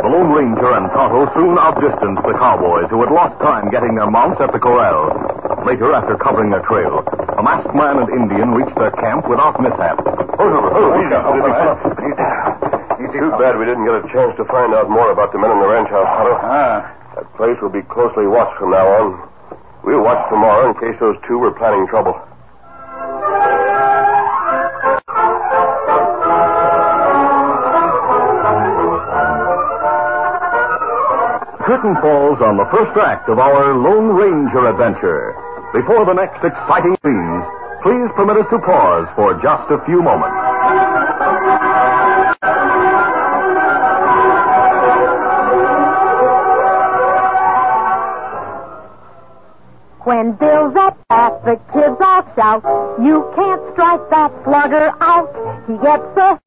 The 0.00 0.08
Lone 0.08 0.32
Ranger 0.32 0.72
and 0.72 0.88
Tonto 0.96 1.28
soon 1.34 1.58
outdistanced 1.58 2.22
the 2.24 2.32
cowboys 2.40 2.88
who 2.88 3.02
had 3.04 3.12
lost 3.12 3.38
time 3.40 3.68
getting 3.70 3.94
their 3.94 4.10
mounts 4.10 4.40
at 4.40 4.52
the 4.52 4.58
corral. 4.58 5.12
Later, 5.66 5.92
after 5.92 6.16
covering 6.16 6.48
their 6.50 6.62
trail, 6.62 7.04
a 7.38 7.42
masked 7.42 7.70
man 7.70 8.02
and 8.02 8.10
Indian 8.10 8.50
reached 8.50 8.74
their 8.74 8.90
camp 8.98 9.22
without 9.30 9.54
mishap. 9.62 10.02
Oh, 10.02 10.98
easy, 10.98 11.14
steady, 11.14 11.40
fella. 11.54 11.78
Too 13.14 13.30
bad 13.38 13.54
we 13.56 13.64
didn't 13.64 13.86
get 13.86 13.94
a 13.94 14.06
chance 14.10 14.34
to 14.36 14.44
find 14.50 14.74
out 14.74 14.90
more 14.90 15.10
about 15.14 15.30
the 15.30 15.38
men 15.38 15.50
in 15.54 15.58
the 15.62 15.68
ranch 15.70 15.88
house, 15.88 16.06
Tonto. 16.18 16.34
Ah. 16.34 16.98
That 17.14 17.30
place 17.38 17.56
will 17.62 17.70
be 17.70 17.82
closely 17.82 18.26
watched 18.26 18.58
from 18.58 18.70
now 18.74 18.86
on. 18.90 19.28
We'll 19.84 20.02
watch 20.02 20.18
tomorrow 20.28 20.70
in 20.70 20.74
case 20.82 20.98
those 20.98 21.16
two 21.26 21.38
were 21.38 21.54
planning 21.54 21.86
trouble. 21.86 22.18
Curtain 31.62 31.94
falls 32.02 32.42
on 32.42 32.56
the 32.58 32.66
first 32.74 32.98
act 32.98 33.28
of 33.28 33.38
our 33.38 33.78
Lone 33.78 34.10
Ranger 34.10 34.68
adventure. 34.68 35.34
Before 35.72 36.06
the 36.06 36.14
next 36.14 36.40
exciting 36.40 36.96
scenes, 37.04 37.17
permit 38.14 38.36
us 38.36 38.46
to 38.50 38.58
pause 38.58 39.08
for 39.14 39.34
just 39.42 39.70
a 39.70 39.84
few 39.84 40.02
moments. 40.02 40.36
When 50.04 50.32
Bill's 50.32 50.74
up 50.76 50.98
at 51.10 51.44
the 51.44 51.60
kids 51.72 52.00
all 52.00 52.24
shout, 52.34 52.64
you 52.98 53.30
can't 53.36 53.60
strike 53.72 54.08
that 54.10 54.32
slugger 54.44 54.90
out. 55.00 55.28
He 55.66 55.74
gets 55.76 56.16
a 56.16 56.37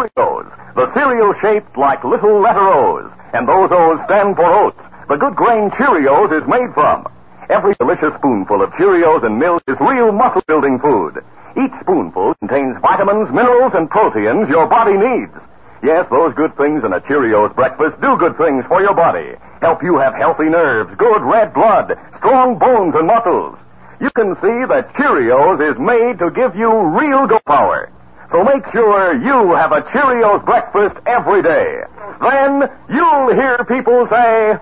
Cheerios, 0.00 0.74
the 0.74 0.92
cereal 0.94 1.34
shaped 1.42 1.76
like 1.76 2.04
little 2.04 2.40
letter 2.40 2.68
O's. 2.68 3.10
And 3.32 3.46
those 3.46 3.70
O's 3.70 4.00
stand 4.04 4.36
for 4.36 4.46
oats. 4.46 4.80
The 5.08 5.16
good 5.16 5.36
grain 5.36 5.70
Cheerios 5.70 6.32
is 6.32 6.48
made 6.48 6.72
from. 6.72 7.04
Every 7.50 7.74
delicious 7.74 8.14
spoonful 8.18 8.62
of 8.62 8.70
Cheerios 8.72 9.24
and 9.24 9.38
milk 9.38 9.62
is 9.68 9.76
real 9.80 10.12
muscle 10.12 10.42
building 10.46 10.78
food. 10.78 11.18
Each 11.58 11.72
spoonful 11.80 12.34
contains 12.40 12.76
vitamins, 12.80 13.28
minerals, 13.30 13.72
and 13.74 13.90
proteins 13.90 14.48
your 14.48 14.68
body 14.68 14.96
needs. 14.96 15.34
Yes, 15.82 16.06
those 16.10 16.34
good 16.34 16.56
things 16.56 16.84
in 16.84 16.92
a 16.92 17.00
Cheerios 17.00 17.54
breakfast 17.54 18.00
do 18.00 18.16
good 18.16 18.36
things 18.38 18.64
for 18.68 18.80
your 18.80 18.94
body. 18.94 19.34
Help 19.60 19.82
you 19.82 19.98
have 19.98 20.14
healthy 20.14 20.48
nerves, 20.48 20.94
good 20.96 21.22
red 21.22 21.52
blood, 21.52 21.92
strong 22.18 22.58
bones 22.58 22.94
and 22.94 23.06
muscles. 23.06 23.58
You 24.00 24.10
can 24.10 24.34
see 24.36 24.58
that 24.70 24.94
Cheerios 24.94 25.60
is 25.60 25.78
made 25.78 26.18
to 26.20 26.30
give 26.30 26.56
you 26.56 26.70
real 26.70 27.26
go 27.26 27.40
power. 27.46 27.92
So 28.30 28.44
make 28.44 28.64
sure 28.70 29.14
you 29.14 29.54
have 29.54 29.72
a 29.72 29.82
Cheerios 29.82 30.44
breakfast 30.44 30.96
every 31.06 31.42
day. 31.42 31.82
Then 32.22 32.70
you'll 32.88 33.34
hear 33.34 33.64
people 33.64 34.06
say, 34.08 34.56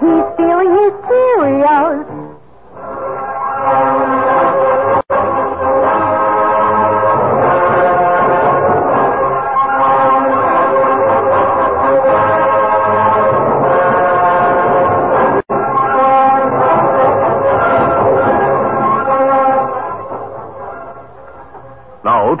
He's 0.00 0.24
feeling 0.36 0.70
his 0.70 0.92
Cheerios. 1.06 2.24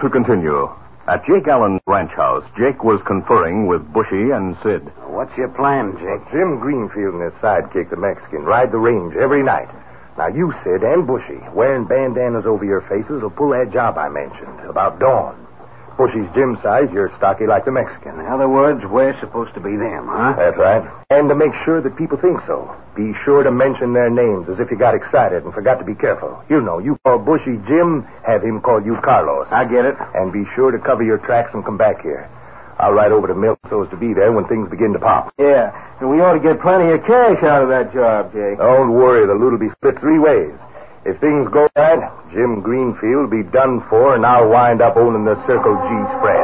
To 0.04 0.10
continue. 0.10 0.68
At 1.08 1.24
Jake 1.24 1.48
Allen's 1.48 1.80
ranch 1.86 2.12
house, 2.12 2.44
Jake 2.56 2.84
was 2.84 3.00
conferring 3.06 3.66
with 3.66 3.80
Bushy 3.92 4.32
and 4.32 4.56
Sid. 4.62 4.84
What's 5.08 5.36
your 5.36 5.48
plan, 5.48 5.96
Jake? 5.96 6.24
Jim 6.32 6.60
Greenfield 6.60 7.14
and 7.14 7.24
his 7.24 7.32
sidekick, 7.40 7.90
the 7.90 7.96
Mexican, 7.96 8.44
ride 8.44 8.72
the 8.72 8.78
range 8.78 9.14
every 9.16 9.42
night. 9.42 9.68
Now, 10.16 10.28
you, 10.28 10.52
Sid, 10.62 10.82
and 10.82 11.06
Bushy, 11.06 11.40
wearing 11.52 11.84
bandanas 11.84 12.44
over 12.46 12.64
your 12.64 12.82
faces, 12.82 13.22
will 13.22 13.30
pull 13.30 13.50
that 13.50 13.72
job 13.72 13.98
I 13.98 14.08
mentioned 14.08 14.60
about 14.68 15.00
dawn. 15.00 15.40
Bushy's 15.96 16.28
Jim 16.34 16.58
size, 16.62 16.88
you're 16.92 17.12
stocky 17.16 17.46
like 17.46 17.64
the 17.64 17.72
Mexican. 17.72 18.20
In 18.20 18.26
other 18.26 18.48
words, 18.48 18.84
we're 18.84 19.18
supposed 19.20 19.54
to 19.54 19.60
be 19.60 19.76
them, 19.76 20.08
huh? 20.08 20.34
That's 20.36 20.56
right. 20.56 21.03
And 21.14 21.28
to 21.28 21.34
make 21.36 21.54
sure 21.64 21.80
that 21.80 21.94
people 21.96 22.18
think 22.18 22.40
so, 22.44 22.74
be 22.96 23.14
sure 23.24 23.44
to 23.44 23.52
mention 23.52 23.92
their 23.92 24.10
names 24.10 24.48
as 24.48 24.58
if 24.58 24.68
you 24.68 24.76
got 24.76 24.96
excited 24.96 25.44
and 25.44 25.54
forgot 25.54 25.78
to 25.78 25.84
be 25.84 25.94
careful. 25.94 26.42
You 26.50 26.60
know, 26.60 26.80
you 26.80 26.98
call 27.06 27.18
Bushy 27.18 27.54
Jim, 27.68 28.02
have 28.26 28.42
him 28.42 28.60
call 28.60 28.82
you 28.82 28.98
Carlos. 29.00 29.46
I 29.52 29.64
get 29.64 29.84
it. 29.84 29.94
And 30.16 30.32
be 30.32 30.42
sure 30.56 30.72
to 30.72 30.78
cover 30.80 31.04
your 31.04 31.18
tracks 31.18 31.54
and 31.54 31.64
come 31.64 31.76
back 31.76 32.02
here. 32.02 32.28
I'll 32.80 32.90
ride 32.90 33.12
over 33.12 33.28
to 33.28 33.34
Mill 33.34 33.56
so 33.70 33.84
as 33.84 33.90
to 33.90 33.96
be 33.96 34.12
there 34.12 34.32
when 34.32 34.48
things 34.48 34.68
begin 34.68 34.92
to 34.94 34.98
pop. 34.98 35.32
Yeah, 35.38 35.70
and 36.00 36.10
we 36.10 36.20
ought 36.20 36.34
to 36.34 36.40
get 36.40 36.60
plenty 36.60 36.90
of 36.90 37.06
cash 37.06 37.38
out 37.44 37.62
of 37.62 37.68
that 37.68 37.94
job, 37.94 38.32
Jake. 38.32 38.58
Don't 38.58 38.90
worry, 38.90 39.24
the 39.24 39.34
loot'll 39.34 39.62
be 39.62 39.70
split 39.70 40.00
three 40.00 40.18
ways. 40.18 40.58
If 41.06 41.20
things 41.20 41.46
go 41.52 41.68
right, 41.76 42.02
Jim 42.32 42.60
Greenfield 42.60 43.30
will 43.30 43.44
be 43.44 43.48
done 43.48 43.86
for, 43.88 44.16
and 44.16 44.26
I'll 44.26 44.48
wind 44.48 44.82
up 44.82 44.96
owning 44.96 45.24
the 45.24 45.36
Circle 45.46 45.76
G 45.78 46.18
spread. 46.18 46.43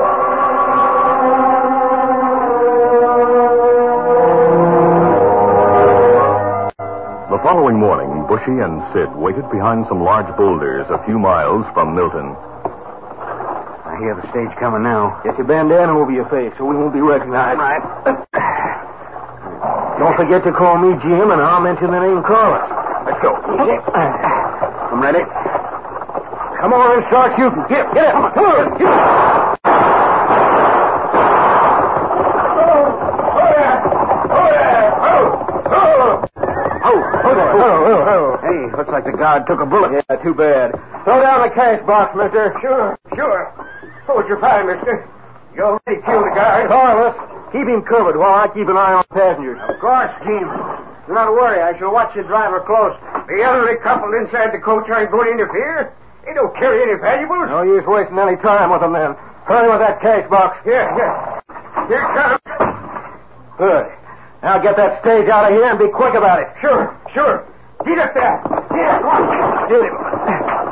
The 7.31 7.39
following 7.47 7.79
morning, 7.79 8.27
Bushy 8.27 8.59
and 8.59 8.83
Sid 8.91 9.15
waited 9.15 9.47
behind 9.55 9.87
some 9.87 10.03
large 10.03 10.27
boulders 10.35 10.83
a 10.91 10.99
few 11.07 11.15
miles 11.15 11.63
from 11.71 11.95
Milton. 11.95 12.35
I 12.35 13.95
hear 14.03 14.19
the 14.19 14.27
stage 14.35 14.51
coming 14.59 14.83
now. 14.83 15.23
Get 15.23 15.39
your 15.39 15.47
bandana 15.47 15.95
over 15.95 16.11
your 16.11 16.27
face 16.27 16.51
so 16.59 16.67
we 16.67 16.75
won't 16.75 16.91
be 16.91 16.99
recognized. 16.99 17.63
Right. 17.63 17.79
Don't 20.03 20.17
forget 20.19 20.43
to 20.43 20.51
call 20.51 20.83
me 20.83 20.99
Jim, 21.07 21.31
and 21.31 21.39
I'll 21.39 21.63
mention 21.63 21.95
the 21.95 22.03
name 22.03 22.19
Carlos. 22.27 22.67
Let's 23.07 23.23
go. 23.23 23.39
I'm 23.39 24.99
ready. 24.99 25.23
Come 26.59 26.75
on 26.75 26.99
and 26.99 27.07
start 27.15 27.39
shooting. 27.39 27.63
Get, 27.71 27.95
get 27.95 28.11
it. 28.11 28.13
Come 28.13 28.27
on, 28.27 28.35
come 28.35 28.91
on. 28.91 29.55
Oh, 29.55 29.60
oh. 37.41 37.61
Oh, 37.61 37.79
oh, 37.89 38.03
oh. 38.05 38.27
Hey, 38.45 38.77
looks 38.77 38.91
like 38.91 39.05
the 39.05 39.17
guard 39.17 39.47
took 39.47 39.61
a 39.61 39.67
bullet. 39.67 39.93
Yeah, 39.93 40.17
too 40.21 40.35
bad. 40.35 40.73
Throw 41.05 41.21
down 41.23 41.41
the 41.47 41.55
cash 41.55 41.81
box, 41.87 42.15
mister. 42.17 42.53
Sure, 42.61 42.99
sure. 43.15 43.53
Hold 44.07 44.29
your 44.29 44.39
fire, 44.41 44.65
mister. 44.65 45.09
You 45.55 45.63
already 45.65 46.01
killed 46.03 46.25
the 46.27 46.35
guard. 46.35 46.69
Carlos, 46.69 47.15
keep 47.53 47.67
him 47.67 47.83
covered 47.83 48.17
while 48.17 48.39
I 48.39 48.49
keep 48.49 48.69
an 48.69 48.77
eye 48.77 48.95
on 48.95 49.05
passengers. 49.11 49.59
Of 49.69 49.81
course, 49.81 50.13
Jim. 50.23 50.47
Do 51.07 51.15
not 51.15 51.33
worry. 51.33 51.61
I 51.61 51.77
shall 51.79 51.93
watch 51.93 52.15
the 52.15 52.23
driver 52.23 52.63
close. 52.63 52.95
The 53.27 53.43
elderly 53.43 53.77
couple 53.83 54.15
inside 54.15 54.55
the 54.55 54.63
coach 54.63 54.89
aren't 54.89 55.11
going 55.11 55.27
to 55.27 55.33
interfere. 55.33 55.93
They 56.25 56.35
don't 56.35 56.55
carry 56.55 56.83
any 56.87 57.01
valuables. 57.01 57.51
No 57.51 57.63
use 57.63 57.83
wasting 57.87 58.19
any 58.19 58.37
time 58.37 58.71
with 58.71 58.81
them, 58.81 58.93
then. 58.93 59.17
Hurry 59.49 59.67
with 59.67 59.81
that 59.81 60.01
cash 60.01 60.29
box. 60.31 60.59
Here, 60.63 60.87
here. 60.95 61.11
Here 61.89 62.07
comes. 62.15 62.39
Good. 63.59 63.87
Now 64.43 64.57
get 64.59 64.77
that 64.77 65.01
stage 65.05 65.29
out 65.29 65.45
of 65.45 65.53
here 65.53 65.69
and 65.69 65.79
be 65.79 65.89
quick 65.93 66.15
about 66.15 66.41
it. 66.41 66.49
Sure, 66.61 66.97
sure. 67.13 67.45
Get 67.85 67.99
up 68.01 68.13
there. 68.13 68.41
Here, 68.73 68.93
come 69.01 69.09
on. 69.09 69.69
Steal 69.69 69.85
him. 69.85 69.97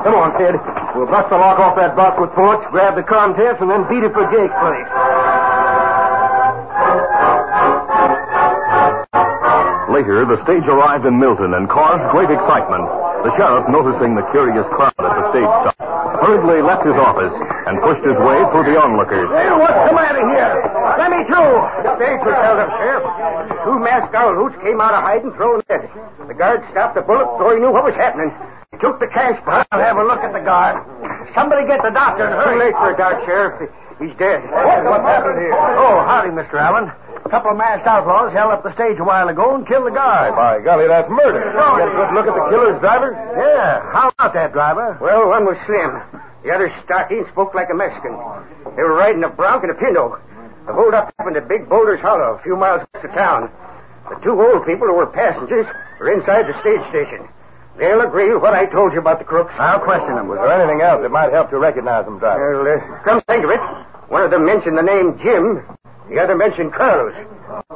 Come 0.04 0.14
on, 0.16 0.30
Sid. 0.40 0.56
We'll 0.96 1.08
bust 1.08 1.28
the 1.28 1.36
lock 1.36 1.60
off 1.60 1.76
that 1.76 1.96
box 1.96 2.16
with 2.16 2.32
bullets, 2.32 2.64
grab 2.72 2.96
the 2.96 3.04
contents, 3.04 3.60
and 3.60 3.68
then 3.68 3.84
beat 3.88 4.04
it 4.04 4.12
for 4.16 4.24
Jake's 4.32 4.56
place. 4.56 4.88
Later, 9.88 10.24
the 10.24 10.40
stage 10.44 10.68
arrived 10.68 11.04
in 11.04 11.18
Milton 11.18 11.52
and 11.52 11.68
caused 11.68 12.04
great 12.12 12.28
excitement. 12.28 12.84
The 13.24 13.32
sheriff, 13.36 13.68
noticing 13.68 14.14
the 14.14 14.24
curious 14.32 14.64
crowd 14.72 14.96
at 15.00 15.12
the 15.12 15.24
stage 15.32 15.52
stop, 15.64 15.76
hurriedly 16.24 16.60
left 16.60 16.84
his 16.84 16.96
office 16.96 17.32
and 17.66 17.80
pushed 17.84 18.04
his 18.04 18.16
way 18.16 18.38
through 18.52 18.68
the 18.68 18.76
onlookers. 18.80 19.28
Hey, 19.32 19.48
what's 19.52 19.80
the 19.88 19.96
matter 19.96 20.24
here? 20.28 20.77
Let 21.18 21.26
me 21.26 21.34
too. 21.34 21.50
The 21.82 21.92
stage 21.98 22.22
was 22.22 22.38
held 22.38 22.62
up, 22.62 22.70
Sheriff. 22.78 23.04
Two 23.66 23.78
masked 23.82 24.14
hoots 24.14 24.54
came 24.62 24.78
out 24.78 24.94
of 24.94 25.02
hiding, 25.02 25.34
throwing 25.34 25.62
lead. 25.66 25.90
The 26.30 26.34
guard 26.34 26.62
stopped 26.70 26.94
the 26.94 27.02
bullet 27.02 27.26
before 27.34 27.58
he 27.58 27.60
knew 27.60 27.74
what 27.74 27.82
was 27.82 27.98
happening. 27.98 28.30
He 28.70 28.78
took 28.78 29.02
the 29.02 29.10
cash 29.10 29.34
box. 29.42 29.66
I'll 29.74 29.82
have 29.82 29.98
a 29.98 30.06
look 30.06 30.22
at 30.22 30.30
the 30.30 30.44
guard. 30.46 30.78
Somebody 31.34 31.66
get 31.66 31.82
the 31.82 31.90
doctor 31.90 32.22
and 32.22 32.38
hurry. 32.38 32.54
Too 32.54 32.70
late 32.70 32.76
for 32.78 32.94
a 32.94 32.96
dark, 32.96 33.26
Sheriff. 33.26 33.66
He's 33.98 34.14
dead. 34.14 34.46
What, 34.46 35.02
happened 35.02 35.42
here? 35.42 35.58
Oh, 35.58 36.06
howdy, 36.06 36.30
Mr. 36.30 36.54
Allen. 36.54 36.86
A 36.86 37.28
couple 37.28 37.50
of 37.50 37.58
masked 37.58 37.90
outlaws 37.90 38.30
held 38.30 38.54
up 38.54 38.62
the 38.62 38.70
stage 38.78 39.02
a 39.02 39.04
while 39.04 39.26
ago 39.26 39.58
and 39.58 39.66
killed 39.66 39.90
the 39.90 39.90
guard. 39.90 40.38
By 40.38 40.62
golly, 40.62 40.86
that's 40.86 41.10
murder. 41.10 41.42
Get 41.42 41.90
a 41.90 41.94
good 41.98 42.14
look 42.14 42.30
at 42.30 42.34
the 42.38 42.46
killer's 42.46 42.78
driver? 42.78 43.10
Yeah, 43.34 43.82
how 43.90 44.06
about 44.14 44.38
that, 44.38 44.54
driver? 44.54 44.96
Well, 45.02 45.26
one 45.26 45.44
was 45.50 45.58
slim. 45.66 45.98
The 46.46 46.54
other 46.54 46.70
stocky 46.86 47.18
and 47.18 47.26
spoke 47.34 47.58
like 47.58 47.66
a 47.70 47.74
Mexican. 47.74 48.14
They 48.78 48.86
were 48.86 48.94
riding 48.94 49.24
a 49.24 49.28
bronc 49.28 49.66
and 49.66 49.72
a 49.72 49.74
pinto. 49.74 50.22
The 50.68 50.74
holdup 50.76 51.08
happened 51.16 51.40
at 51.40 51.48
Big 51.48 51.66
Boulders 51.66 51.98
Hollow, 52.00 52.36
a 52.36 52.42
few 52.44 52.54
miles 52.54 52.84
west 52.92 53.06
of 53.08 53.12
town. 53.16 53.48
The 54.12 54.20
two 54.20 54.36
old 54.36 54.66
people 54.68 54.86
who 54.86 55.00
were 55.00 55.08
passengers 55.08 55.64
were 55.98 56.12
inside 56.12 56.44
the 56.44 56.52
stage 56.60 56.84
station. 56.92 57.24
They'll 57.80 58.04
agree 58.04 58.28
with 58.34 58.42
what 58.42 58.52
I 58.52 58.66
told 58.66 58.92
you 58.92 58.98
about 59.00 59.18
the 59.18 59.24
crooks. 59.24 59.54
I'll 59.56 59.80
question 59.80 60.14
them. 60.14 60.28
Was 60.28 60.36
there 60.36 60.52
anything 60.52 60.84
else 60.84 61.00
that 61.00 61.08
might 61.08 61.32
help 61.32 61.48
to 61.50 61.58
recognize 61.58 62.04
them, 62.04 62.18
driver? 62.18 62.60
Well, 62.60 62.68
uh, 62.68 63.00
come 63.00 63.20
think 63.24 63.48
of 63.48 63.50
it, 63.50 63.60
one 64.12 64.20
of 64.20 64.30
them 64.30 64.44
mentioned 64.44 64.76
the 64.76 64.84
name 64.84 65.16
Jim. 65.24 65.64
The 66.12 66.20
other 66.20 66.36
mentioned 66.36 66.74
Carlos. 66.76 67.16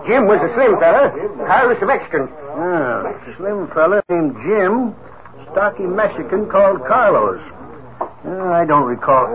Jim 0.05 0.29
was 0.29 0.45
a 0.45 0.53
slim 0.53 0.77
fella. 0.77 1.17
Carlos 1.49 1.81
a 1.81 1.87
Mexican. 1.87 2.29
Ah, 2.29 3.09
slim 3.41 3.73
fella 3.73 4.05
named 4.13 4.37
Jim, 4.45 4.93
stocky 5.49 5.89
Mexican 5.89 6.45
called 6.51 6.85
Carlos. 6.85 7.41
Uh, 8.25 8.55
I 8.55 8.65
don't 8.65 8.87
recall. 8.87 9.27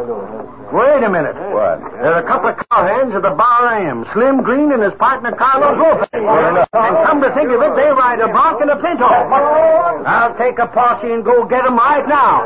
Wait 0.71 1.03
a 1.03 1.09
minute. 1.09 1.35
What? 1.51 1.79
There 1.99 2.13
are 2.15 2.23
a 2.23 2.27
couple 2.27 2.49
of 2.49 2.55
cowhands 2.71 3.13
at 3.15 3.21
the 3.21 3.35
Bar 3.35 3.75
M. 3.83 4.05
Slim 4.13 4.43
Green 4.43 4.71
and 4.71 4.81
his 4.81 4.93
partner 4.95 5.35
Carlos 5.35 5.75
Lopez. 5.75 6.07
And 6.13 6.95
come 7.03 7.19
to 7.21 7.31
think 7.35 7.51
of 7.51 7.59
it, 7.61 7.75
they 7.75 7.91
ride 7.91 8.19
a 8.19 8.27
bronc 8.31 8.61
and 8.61 8.71
a 8.71 8.75
pinto. 8.79 9.05
I'll 9.07 10.35
take 10.37 10.59
a 10.59 10.67
posse 10.67 11.11
and 11.11 11.23
go 11.23 11.43
get 11.45 11.65
'em 11.65 11.75
right 11.75 12.07
now. 12.07 12.43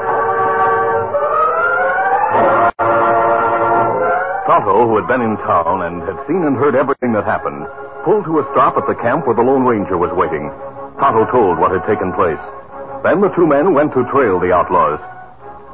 Tonto, 4.47 4.87
who 4.87 4.97
had 4.97 5.07
been 5.07 5.21
in 5.21 5.37
town 5.37 5.83
and 5.83 6.01
had 6.01 6.17
seen 6.27 6.43
and 6.43 6.57
heard 6.57 6.75
everything 6.75 7.13
that 7.13 7.23
happened, 7.25 7.67
pulled 8.03 8.25
to 8.25 8.39
a 8.39 8.43
stop 8.51 8.77
at 8.77 8.87
the 8.87 8.95
camp 8.95 9.25
where 9.27 9.35
the 9.35 9.43
Lone 9.43 9.63
Ranger 9.65 9.97
was 9.97 10.11
waiting. 10.13 10.49
Tonto 10.99 11.25
told 11.29 11.59
what 11.59 11.71
had 11.71 11.85
taken 11.85 12.11
place. 12.13 12.41
Then 13.03 13.21
the 13.21 13.29
two 13.29 13.45
men 13.45 13.73
went 13.73 13.93
to 13.93 14.03
trail 14.09 14.39
the 14.39 14.51
outlaws. 14.53 14.99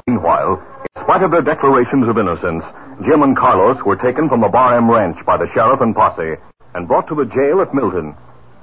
Meanwhile, 0.08 0.56
in 0.96 1.02
spite 1.04 1.20
of 1.20 1.30
their 1.30 1.44
declarations 1.44 2.08
of 2.08 2.16
innocence, 2.16 2.64
Jim 3.04 3.20
and 3.20 3.36
Carlos 3.36 3.76
were 3.84 4.00
taken 4.00 4.24
from 4.24 4.40
the 4.40 4.48
Bar 4.48 4.80
M 4.80 4.88
Ranch 4.88 5.20
by 5.28 5.36
the 5.36 5.44
sheriff 5.52 5.84
and 5.84 5.92
posse 5.92 6.40
and 6.72 6.88
brought 6.88 7.04
to 7.12 7.14
the 7.14 7.28
jail 7.28 7.60
at 7.60 7.76
Milton. 7.76 8.16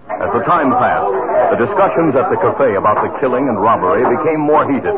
As 0.10 0.34
the 0.34 0.42
time 0.42 0.74
passed, 0.74 1.14
the 1.54 1.62
discussions 1.62 2.18
at 2.18 2.34
the 2.34 2.42
cafe 2.42 2.74
about 2.74 2.98
the 2.98 3.14
killing 3.22 3.46
and 3.46 3.62
robbery 3.62 4.02
became 4.18 4.42
more 4.42 4.66
heated. 4.66 4.98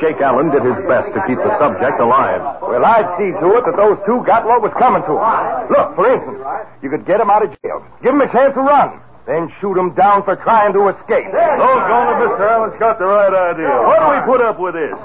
Jake 0.00 0.16
Allen 0.24 0.48
did 0.48 0.64
his 0.64 0.80
best 0.88 1.12
to 1.12 1.20
keep 1.28 1.36
the 1.44 1.52
subject 1.60 2.00
alive. 2.00 2.40
Well, 2.64 2.80
I'd 2.80 3.12
see 3.20 3.36
to 3.36 3.48
it 3.60 3.68
that 3.68 3.76
those 3.76 4.00
two 4.08 4.24
got 4.24 4.48
what 4.48 4.64
was 4.64 4.72
coming 4.80 5.04
to 5.04 5.12
them. 5.12 5.28
Look, 5.68 5.92
for 5.92 6.08
instance, 6.08 6.40
you 6.80 6.88
could 6.88 7.04
get 7.04 7.20
them 7.20 7.28
out 7.28 7.44
of 7.44 7.52
jail, 7.60 7.84
give 8.00 8.16
them 8.16 8.24
a 8.24 8.32
chance 8.32 8.56
to 8.56 8.64
run, 8.64 8.96
then 9.28 9.52
shoot 9.60 9.76
them 9.76 9.92
down 9.92 10.24
for 10.24 10.40
trying 10.40 10.72
to 10.72 10.88
escape. 10.88 11.28
Doggone 11.32 12.08
it, 12.16 12.32
Mr. 12.32 12.44
Allen's 12.48 12.80
got 12.80 12.96
the 12.96 13.04
right 13.04 13.32
idea. 13.52 13.72
What 13.84 14.00
do 14.00 14.06
we 14.16 14.20
put 14.24 14.40
up 14.40 14.56
with 14.56 14.72
this? 14.72 14.96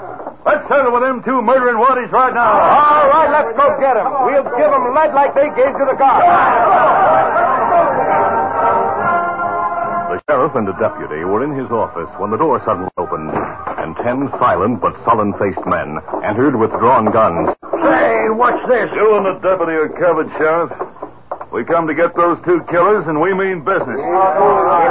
Let's 0.44 0.66
settle 0.66 0.90
with 0.92 1.02
them 1.02 1.22
two 1.22 1.38
murdering 1.40 1.78
waddies 1.78 2.10
right 2.10 2.34
now. 2.34 2.50
All 2.50 3.06
right, 3.08 3.30
let's 3.30 3.54
go 3.56 3.78
get 3.78 3.94
them. 3.94 4.10
We'll 4.26 4.42
give 4.58 4.70
them 4.74 4.90
lead 4.94 5.14
like 5.14 5.34
they 5.38 5.48
gave 5.54 5.70
to 5.70 5.84
the 5.86 5.94
guard. 5.94 6.22
The 10.12 10.18
sheriff 10.28 10.52
and 10.58 10.68
a 10.68 10.74
deputy 10.82 11.24
were 11.24 11.42
in 11.46 11.54
his 11.56 11.70
office 11.70 12.10
when 12.18 12.30
the 12.30 12.36
door 12.36 12.60
suddenly 12.66 12.90
opened, 12.98 13.30
and 13.30 13.96
ten 14.02 14.28
silent 14.42 14.82
but 14.82 14.92
sullen-faced 15.06 15.64
men 15.64 15.98
entered 16.26 16.58
with 16.58 16.70
drawn 16.76 17.06
guns. 17.14 17.54
Say, 17.80 18.28
what's 18.34 18.60
this? 18.68 18.90
You 18.92 19.16
and 19.16 19.24
the 19.24 19.38
deputy 19.40 19.72
are 19.78 19.88
covered, 19.94 20.28
Sheriff. 20.36 20.70
We 21.52 21.64
come 21.64 21.86
to 21.86 21.94
get 21.94 22.16
those 22.16 22.36
two 22.44 22.60
killers, 22.68 23.06
and 23.08 23.20
we 23.20 23.32
mean 23.32 23.64
business. 23.64 24.00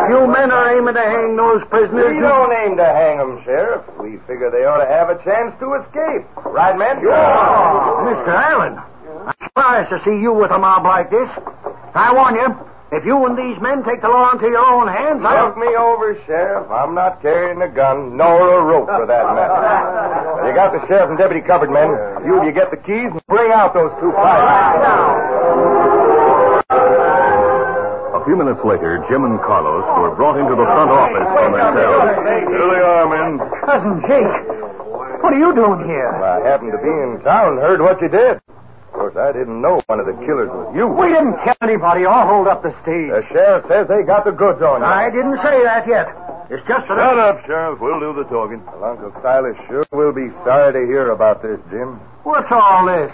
You 0.09 0.27
men 0.27 0.51
are 0.51 0.77
aiming 0.77 0.95
to 0.95 1.01
hang 1.01 1.35
those 1.35 1.61
prisoners, 1.69 2.15
We 2.15 2.19
don't 2.21 2.51
aim 2.51 2.77
to 2.77 2.85
hang 2.85 3.17
them, 3.17 3.41
Sheriff. 3.45 3.85
We 3.99 4.17
figure 4.25 4.49
they 4.49 4.65
ought 4.65 4.81
to 4.83 4.89
have 4.89 5.09
a 5.09 5.17
chance 5.23 5.53
to 5.59 5.77
escape. 5.77 6.25
Right, 6.45 6.77
men? 6.77 7.03
Yeah. 7.05 8.09
Mr. 8.09 8.33
Allen, 8.33 8.81
I'm 9.27 9.35
surprised 9.43 9.89
to 9.91 9.99
see 10.03 10.17
you 10.21 10.33
with 10.33 10.51
a 10.51 10.57
mob 10.57 10.83
like 10.83 11.11
this. 11.11 11.29
I 11.93 12.11
warn 12.13 12.35
you, 12.35 12.49
if 12.91 13.05
you 13.05 13.15
and 13.25 13.37
these 13.37 13.61
men 13.61 13.83
take 13.83 14.01
the 14.01 14.09
law 14.09 14.31
into 14.33 14.47
your 14.47 14.65
own 14.65 14.87
hands, 14.87 15.23
I'll... 15.23 15.47
Look 15.47 15.57
me 15.57 15.71
over, 15.75 16.17
Sheriff. 16.25 16.69
I'm 16.71 16.93
not 16.93 17.21
carrying 17.21 17.61
a 17.61 17.69
gun, 17.69 18.17
nor 18.17 18.59
a 18.59 18.63
rope 18.63 18.87
for 18.87 19.05
that 19.05 19.25
matter. 19.35 20.09
You 20.41 20.55
got 20.55 20.73
the 20.73 20.81
sheriff 20.87 21.07
and 21.09 21.19
deputy 21.19 21.39
covered, 21.45 21.69
men. 21.69 21.87
You, 22.25 22.43
you 22.43 22.51
get 22.51 22.71
the 22.71 22.77
keys 22.77 23.13
and 23.13 23.21
bring 23.27 23.51
out 23.51 23.75
those 23.75 23.91
two 24.01 24.11
pilots. 24.11 26.00
A 28.21 28.23
few 28.23 28.37
minutes 28.37 28.61
later, 28.61 29.01
Jim 29.09 29.25
and 29.25 29.41
Carlos 29.41 29.81
were 29.97 30.13
brought 30.13 30.37
into 30.37 30.53
the 30.53 30.61
front 30.61 30.93
office 30.93 31.25
from 31.25 31.57
their 31.57 31.73
cells. 31.73 32.21
Here 32.21 32.69
they 32.69 32.83
are, 32.85 33.09
men. 33.09 33.41
Cousin 33.65 33.97
Jake, 34.05 34.37
what 35.25 35.33
are 35.33 35.41
you 35.41 35.49
doing 35.57 35.89
here? 35.89 36.21
I 36.21 36.45
happened 36.45 36.69
to 36.69 36.77
be 36.77 36.93
in 36.93 37.17
town 37.25 37.57
and 37.57 37.65
heard 37.65 37.81
what 37.81 37.97
you 37.97 38.13
did. 38.13 38.37
Of 38.37 38.93
course, 38.93 39.17
I 39.17 39.33
didn't 39.33 39.57
know 39.57 39.81
one 39.89 39.97
of 39.97 40.05
the 40.05 40.13
killers 40.21 40.53
was 40.53 40.69
you. 40.77 40.85
We 40.85 41.09
didn't 41.09 41.41
kill 41.41 41.57
anybody 41.65 42.05
or 42.05 42.21
hold 42.29 42.45
up 42.45 42.61
the 42.61 42.69
stage. 42.85 43.09
The 43.09 43.25
sheriff 43.33 43.65
says 43.65 43.89
they 43.89 44.05
got 44.05 44.21
the 44.21 44.37
goods 44.37 44.61
on 44.61 44.85
you. 44.85 44.85
I 44.85 45.09
didn't 45.09 45.41
say 45.41 45.65
that 45.65 45.89
yet. 45.89 46.13
It's 46.53 46.61
just 46.69 46.85
that... 46.93 47.01
Shut 47.01 47.17
up, 47.17 47.41
Sheriff. 47.49 47.81
We'll 47.81 47.97
do 47.97 48.13
the 48.13 48.29
talking. 48.29 48.61
Well, 48.69 48.85
Uncle 48.85 49.09
Silas 49.25 49.57
sure 49.65 49.81
will 49.97 50.13
be 50.13 50.29
sorry 50.45 50.77
to 50.77 50.85
hear 50.85 51.09
about 51.09 51.41
this, 51.41 51.57
Jim. 51.73 51.97
What's 52.21 52.51
all 52.53 52.85
this? 52.85 53.09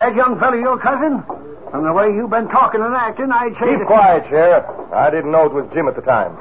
That 0.00 0.14
young 0.14 0.38
fellow 0.38 0.56
your 0.56 0.78
cousin? 0.78 1.22
From 1.70 1.84
the 1.84 1.92
way 1.92 2.06
you've 2.14 2.30
been 2.30 2.48
talking 2.48 2.80
and 2.80 2.94
acting, 2.94 3.30
I'd 3.32 3.54
say 3.58 3.74
Keep 3.74 3.78
that... 3.80 3.86
quiet, 3.90 4.24
Sheriff. 4.28 4.64
I 4.92 5.10
didn't 5.10 5.32
know 5.32 5.46
it 5.46 5.52
was 5.52 5.66
Jim 5.74 5.88
at 5.88 5.96
the 5.96 6.02
time. 6.02 6.36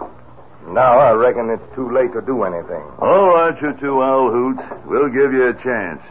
Now 0.73 0.97
I 0.97 1.11
reckon 1.13 1.49
it's 1.49 1.65
too 1.75 1.89
late 1.93 2.13
to 2.13 2.21
do 2.21 2.43
anything. 2.43 2.81
Oh, 3.01 3.05
All 3.05 3.27
right, 3.37 3.53
you 3.61 3.73
two 3.79 4.01
owl 4.01 4.31
hoots. 4.31 4.63
We'll 4.85 5.09
give 5.09 5.33
you 5.33 5.49
a 5.49 5.53
chance. 5.61 6.01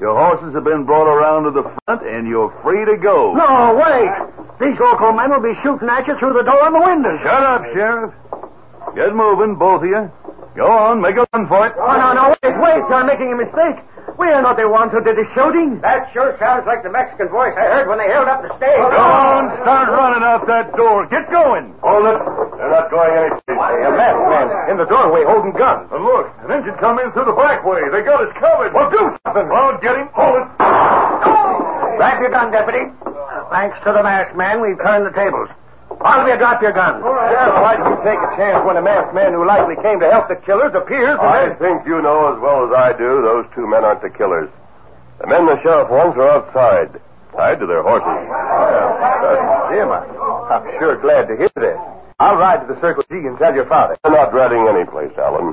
Your 0.00 0.16
horses 0.16 0.54
have 0.54 0.64
been 0.64 0.84
brought 0.86 1.06
around 1.06 1.44
to 1.44 1.50
the 1.52 1.62
front, 1.84 2.02
and 2.08 2.26
you're 2.26 2.50
free 2.62 2.82
to 2.88 2.96
go. 2.96 3.34
No, 3.36 3.76
wait! 3.76 4.10
These 4.58 4.80
local 4.80 5.12
men 5.12 5.30
will 5.30 5.44
be 5.44 5.54
shooting 5.62 5.88
at 5.88 6.06
you 6.08 6.16
through 6.18 6.32
the 6.34 6.42
door 6.42 6.64
and 6.66 6.74
the 6.74 6.80
windows. 6.80 7.20
Shut 7.22 7.44
up, 7.44 7.62
Sheriff. 7.74 8.14
Get 8.96 9.14
moving, 9.14 9.54
both 9.56 9.82
of 9.84 9.88
you. 9.88 10.10
Go 10.56 10.66
on, 10.66 11.00
make 11.00 11.14
a 11.16 11.26
run 11.32 11.46
for 11.46 11.66
it. 11.68 11.74
Oh, 11.78 11.94
no, 11.94 12.12
no, 12.16 12.24
wait, 12.42 12.56
wait. 12.58 12.82
You're 12.90 13.04
making 13.06 13.30
a 13.32 13.38
mistake. 13.38 13.78
We 14.20 14.28
are 14.28 14.44
not 14.44 14.60
the 14.60 14.68
ones 14.68 14.92
who 14.92 15.00
did 15.00 15.16
the 15.16 15.24
shooting. 15.32 15.80
That 15.80 16.12
sure 16.12 16.36
sounds 16.36 16.68
like 16.68 16.84
the 16.84 16.92
Mexican 16.92 17.32
voice 17.32 17.56
I 17.56 17.72
heard 17.72 17.88
when 17.88 17.96
they 17.96 18.12
held 18.12 18.28
up 18.28 18.44
the 18.44 18.52
stage. 18.60 18.76
Go 18.76 19.00
on, 19.00 19.48
start 19.64 19.88
running 19.88 20.20
out 20.20 20.44
that 20.44 20.76
door. 20.76 21.08
Get 21.08 21.24
going. 21.32 21.72
Hold 21.80 22.04
it. 22.04 22.20
They're 22.60 22.68
not 22.68 22.92
going 22.92 23.16
any 23.16 23.32
place. 23.32 23.56
Hey, 23.56 23.80
a 23.80 23.90
masked 23.96 24.28
man 24.28 24.46
in 24.68 24.76
the 24.76 24.84
doorway 24.84 25.24
holding 25.24 25.56
guns. 25.56 25.88
And 25.88 26.04
look, 26.04 26.28
an 26.44 26.52
engine 26.52 26.76
come 26.76 27.00
in 27.00 27.08
through 27.16 27.32
the 27.32 27.38
back 27.40 27.64
way. 27.64 27.80
They 27.88 28.04
got 28.04 28.20
us 28.20 28.32
covered. 28.36 28.76
Well, 28.76 28.92
do 28.92 29.08
something. 29.24 29.48
Well, 29.48 29.80
get 29.80 29.96
him. 29.96 30.12
Hold 30.12 30.36
it. 30.36 30.48
Grab 31.96 32.20
your 32.20 32.28
gun, 32.28 32.52
deputy. 32.52 32.92
Thanks 33.48 33.80
to 33.88 33.96
the 33.96 34.04
masked 34.04 34.36
man, 34.36 34.60
we've 34.60 34.76
turned 34.84 35.08
the 35.08 35.16
tables. 35.16 35.48
You 36.00 36.38
drop 36.40 36.62
your 36.62 36.72
guns. 36.72 37.04
Sheriff, 37.04 37.54
why 37.60 37.76
did 37.76 37.84
you 37.84 37.98
take 38.00 38.16
a 38.16 38.32
chance 38.32 38.64
when 38.64 38.76
a 38.76 38.82
masked 38.82 39.12
man 39.12 39.36
who 39.36 39.44
likely 39.44 39.76
came 39.84 40.00
to 40.00 40.08
help 40.08 40.32
the 40.32 40.40
killers 40.48 40.72
appears? 40.72 41.20
I 41.20 41.52
think 41.60 41.84
you 41.84 42.00
know 42.00 42.32
as 42.32 42.40
well 42.40 42.64
as 42.64 42.72
I 42.72 42.96
do 42.96 43.20
those 43.20 43.44
two 43.54 43.68
men 43.68 43.84
aren't 43.84 44.00
the 44.00 44.08
killers. 44.08 44.48
The 45.20 45.26
men 45.28 45.44
the 45.44 45.60
sheriff 45.60 45.92
wants 45.92 46.16
are 46.16 46.40
outside, 46.40 46.96
tied 47.36 47.60
to 47.60 47.66
their 47.68 47.84
horses. 47.84 48.08
Jim, 49.76 49.92
I, 49.92 50.00
I'm 50.48 50.64
sure 50.80 50.96
glad 50.96 51.28
to 51.28 51.36
hear 51.36 51.52
this. 51.52 51.76
I'll 52.16 52.36
ride 52.40 52.64
to 52.64 52.72
the 52.72 52.80
Circle 52.80 53.04
G 53.04 53.20
and 53.28 53.36
tell 53.36 53.52
your 53.52 53.66
father. 53.68 53.96
They're 54.02 54.12
not 54.12 54.32
riding 54.32 54.64
any 54.72 54.88
place, 54.88 55.12
Allen. 55.20 55.52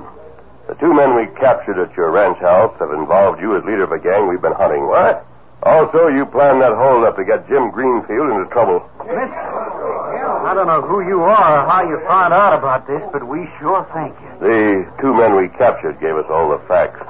The 0.72 0.76
two 0.80 0.94
men 0.96 1.16
we 1.16 1.28
captured 1.40 1.76
at 1.76 1.92
your 1.96 2.12
ranch 2.12 2.40
house 2.40 2.72
have 2.80 2.92
involved 2.92 3.42
you 3.42 3.58
as 3.60 3.64
leader 3.68 3.84
of 3.84 3.92
a 3.92 4.00
gang 4.00 4.28
we've 4.28 4.42
been 4.42 4.56
hunting. 4.56 4.88
What? 4.88 5.28
Also, 5.64 6.08
you 6.08 6.26
planned 6.26 6.62
that 6.62 6.72
holdup 6.76 7.18
to 7.18 7.26
get 7.26 7.48
Jim 7.50 7.72
Greenfield 7.72 8.32
into 8.32 8.48
trouble. 8.52 8.80
I 10.48 10.56
don't 10.56 10.68
know 10.68 10.80
who 10.80 11.04
you 11.04 11.20
are 11.28 11.60
or 11.60 11.64
how 11.68 11.84
you 11.84 12.00
found 12.08 12.32
out 12.32 12.56
about 12.56 12.88
this, 12.88 13.04
but 13.12 13.28
we 13.28 13.52
sure 13.60 13.84
thank 13.92 14.16
you. 14.16 14.32
The 14.40 14.88
two 15.04 15.12
men 15.12 15.36
we 15.36 15.52
captured 15.60 16.00
gave 16.00 16.16
us 16.16 16.24
all 16.32 16.56
the 16.56 16.64
facts. 16.72 17.04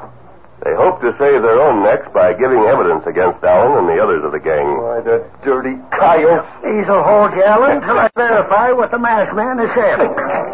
They 0.65 0.73
hope 0.73 1.05
to 1.05 1.13
save 1.21 1.45
their 1.45 1.61
own 1.61 1.85
necks 1.85 2.09
by 2.17 2.33
giving 2.33 2.65
evidence 2.65 3.05
against 3.05 3.45
Allen 3.45 3.77
and 3.77 3.85
the 3.85 4.01
others 4.01 4.25
of 4.25 4.33
the 4.33 4.41
gang. 4.41 4.65
Why, 4.81 5.05
the 5.05 5.21
dirty 5.45 5.77
coyotes. 5.93 6.49
These'll 6.65 7.05
hold 7.05 7.29
you, 7.37 7.45
Allen, 7.45 7.77
till 7.85 8.01
I 8.01 8.09
verify 8.17 8.73
what 8.73 8.89
the 8.89 8.97
masked 8.97 9.37
man 9.37 9.61
has 9.61 9.69
said. 9.77 10.01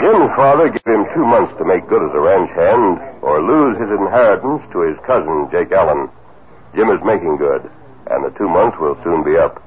Jim's 0.03 0.35
father 0.35 0.67
gave 0.67 0.83
him 0.83 1.07
two 1.15 1.23
months 1.23 1.55
to 1.55 1.63
make 1.63 1.87
good 1.87 2.03
as 2.03 2.11
a 2.11 2.19
ranch 2.19 2.51
hand 2.51 2.99
or 3.23 3.39
lose 3.39 3.79
his 3.79 3.95
inheritance 3.95 4.59
to 4.75 4.83
his 4.83 4.99
cousin, 5.07 5.47
Jake 5.55 5.71
Allen. 5.71 6.11
Jim 6.75 6.91
is 6.91 6.99
making 7.07 7.39
good, 7.39 7.63
and 8.11 8.27
the 8.27 8.35
two 8.35 8.51
months 8.51 8.75
will 8.75 8.99
soon 9.07 9.23
be 9.23 9.39
up. 9.39 9.62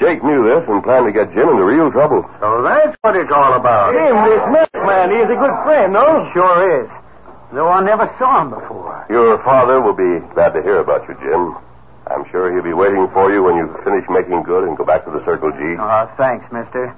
Jake 0.00 0.24
knew 0.24 0.48
this 0.48 0.64
and 0.64 0.80
planned 0.82 1.04
to 1.06 1.12
get 1.12 1.28
Jim 1.36 1.52
into 1.52 1.62
real 1.62 1.92
trouble. 1.92 2.24
So 2.40 2.64
that's 2.64 2.96
what 3.04 3.14
it's 3.14 3.28
all 3.28 3.52
about. 3.52 3.92
Jim, 3.92 4.16
this 4.24 4.42
masked 4.48 4.80
man, 4.88 5.12
he's 5.12 5.28
a 5.28 5.36
good 5.36 5.56
friend, 5.68 5.92
no? 5.92 6.24
Sure 6.32 6.56
is. 6.80 6.88
Though 7.52 7.68
I 7.68 7.84
never 7.84 8.08
saw 8.16 8.40
him 8.40 8.50
before. 8.50 9.04
Your 9.10 9.36
father 9.44 9.80
will 9.84 9.92
be 9.92 10.24
glad 10.32 10.56
to 10.56 10.62
hear 10.64 10.80
about 10.80 11.04
you, 11.04 11.14
Jim. 11.20 11.52
I'm 12.08 12.24
sure 12.32 12.48
he'll 12.48 12.64
be 12.64 12.72
waiting 12.72 13.06
for 13.12 13.28
you 13.28 13.44
when 13.44 13.60
you 13.60 13.68
finish 13.84 14.02
making 14.08 14.42
good 14.42 14.64
and 14.64 14.74
go 14.74 14.84
back 14.88 15.04
to 15.04 15.12
the 15.12 15.22
Circle 15.28 15.52
G. 15.52 15.76
Oh, 15.78 16.10
thanks, 16.16 16.48
mister. 16.50 16.96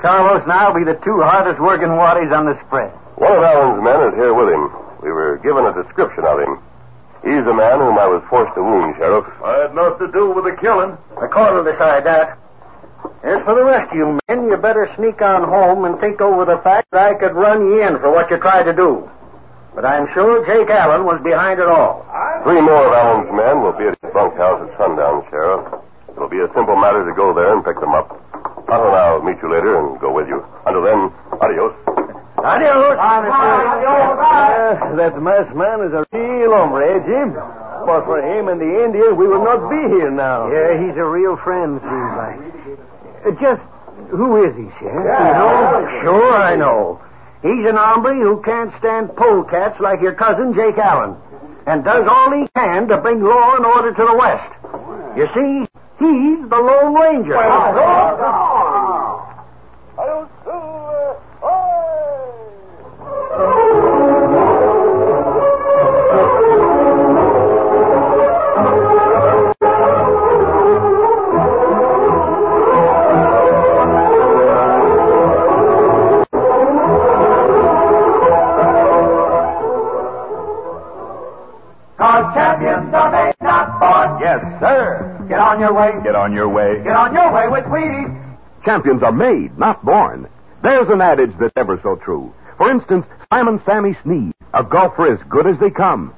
Carlos 0.00 0.44
and 0.44 0.52
I'll 0.52 0.72
be 0.76 0.84
the 0.84 1.00
two 1.02 1.18
hardest 1.24 1.60
working 1.60 1.98
waddies 1.98 2.30
on 2.30 2.46
the 2.46 2.54
spread. 2.64 2.92
One 3.16 3.32
of 3.32 3.42
Allen's 3.42 3.82
men 3.82 4.00
is 4.06 4.14
here 4.14 4.32
with 4.32 4.52
him. 4.52 4.70
We 5.02 5.10
were 5.10 5.40
given 5.42 5.66
a 5.66 5.72
description 5.72 6.24
of 6.24 6.38
him. 6.40 6.60
He's 7.26 7.42
the 7.42 7.50
man 7.52 7.82
whom 7.82 7.98
I 7.98 8.06
was 8.06 8.22
forced 8.30 8.54
to 8.54 8.62
wound, 8.62 8.94
Sheriff. 9.02 9.26
I 9.42 9.66
had 9.66 9.74
nothing 9.74 10.06
to 10.06 10.12
do 10.14 10.30
with 10.30 10.46
the 10.46 10.54
killing. 10.62 10.94
The 11.18 11.26
court 11.26 11.58
will 11.58 11.66
decide 11.66 12.06
that. 12.06 12.38
As 13.26 13.42
for 13.42 13.58
the 13.58 13.66
rest 13.66 13.90
of 13.90 13.98
you 13.98 14.14
men, 14.30 14.46
you 14.46 14.56
better 14.56 14.86
sneak 14.94 15.18
on 15.20 15.42
home 15.42 15.84
and 15.90 15.98
think 15.98 16.22
over 16.22 16.46
the 16.46 16.62
fact 16.62 16.86
that 16.94 17.02
I 17.02 17.18
could 17.18 17.34
run 17.34 17.66
you 17.66 17.82
in 17.82 17.98
for 17.98 18.14
what 18.14 18.30
you 18.30 18.38
tried 18.38 18.70
to 18.70 18.72
do. 18.72 19.10
But 19.74 19.84
I'm 19.84 20.06
sure 20.14 20.46
Jake 20.46 20.70
Allen 20.70 21.02
was 21.02 21.18
behind 21.26 21.58
it 21.58 21.66
all. 21.66 22.06
Three 22.46 22.62
more 22.62 22.86
of 22.86 22.94
Allen's 22.94 23.34
men 23.34 23.58
will 23.58 23.74
be 23.74 23.90
at 23.90 23.98
his 23.98 24.12
bunkhouse 24.14 24.62
at 24.62 24.70
sundown, 24.78 25.26
Sheriff. 25.28 25.66
It'll 26.14 26.30
be 26.30 26.38
a 26.38 26.48
simple 26.54 26.78
matter 26.78 27.02
to 27.02 27.12
go 27.12 27.34
there 27.34 27.50
and 27.50 27.66
pick 27.66 27.82
them 27.82 27.90
up. 27.90 28.22
Tonto 28.70 28.86
and 28.86 28.94
I'll 28.94 29.22
meet 29.26 29.42
you 29.42 29.50
later 29.50 29.74
and 29.82 29.98
go 29.98 30.14
with 30.14 30.30
you. 30.30 30.46
Until 30.62 30.86
then, 30.86 31.10
adios. 31.42 31.74
Adios. 32.38 32.98
Uh, 32.98 33.22
that 34.96 35.20
masked 35.20 35.54
man 35.56 35.80
is 35.86 35.92
a 35.92 36.04
real 36.12 36.52
hombre, 36.52 36.84
eh, 36.84 37.00
Jim? 37.06 37.32
But 37.86 38.04
for 38.04 38.18
him 38.20 38.48
and 38.48 38.60
the 38.60 38.84
Indian, 38.84 39.16
we 39.16 39.26
would 39.28 39.44
not 39.44 39.70
be 39.70 39.78
here 39.96 40.10
now. 40.10 40.50
Yeah, 40.50 40.76
he's 40.80 40.96
a 40.96 41.04
real 41.04 41.36
friend, 41.38 41.80
seems 41.80 42.12
like. 42.18 42.40
Uh, 43.24 43.30
just 43.40 43.62
who 44.10 44.44
is 44.44 44.54
he, 44.56 44.68
Sheriff? 44.78 45.06
You 45.06 45.32
know? 45.38 45.86
Sure, 46.02 46.34
I 46.34 46.56
know. 46.56 47.00
He's 47.42 47.66
an 47.66 47.76
hombre 47.76 48.14
who 48.14 48.42
can't 48.42 48.72
stand 48.78 49.10
polecats 49.10 49.78
like 49.80 50.00
your 50.00 50.14
cousin 50.14 50.52
Jake 50.54 50.78
Allen, 50.78 51.16
and 51.66 51.84
does 51.84 52.06
all 52.08 52.32
he 52.32 52.46
can 52.56 52.88
to 52.88 52.98
bring 52.98 53.22
law 53.22 53.56
and 53.56 53.64
order 53.64 53.94
to 53.94 54.04
the 54.04 54.16
West. 54.16 54.50
You 55.16 55.26
see, 55.32 55.64
he's 55.98 56.48
the 56.48 56.58
Lone 56.58 56.94
Ranger. 56.94 57.34
Cause 57.34 57.76
way. 85.76 85.92
Get 86.02 86.14
on 86.14 86.32
your 86.32 86.48
way. 86.48 86.82
Get 86.82 86.96
on 86.96 87.14
your 87.14 87.32
way 87.32 87.48
with 87.48 87.64
Wheaties. 87.64 88.38
Champions 88.64 89.02
are 89.02 89.12
made, 89.12 89.56
not 89.58 89.84
born. 89.84 90.28
There's 90.62 90.88
an 90.88 91.00
adage 91.00 91.32
that's 91.38 91.52
ever 91.56 91.78
so 91.82 91.96
true. 91.96 92.32
For 92.56 92.70
instance, 92.70 93.06
Slammin' 93.28 93.60
Sammy 93.64 93.96
Snead, 94.02 94.32
a 94.54 94.64
golfer 94.64 95.12
as 95.12 95.20
good 95.28 95.46
as 95.46 95.60
they 95.60 95.70
come. 95.70 96.14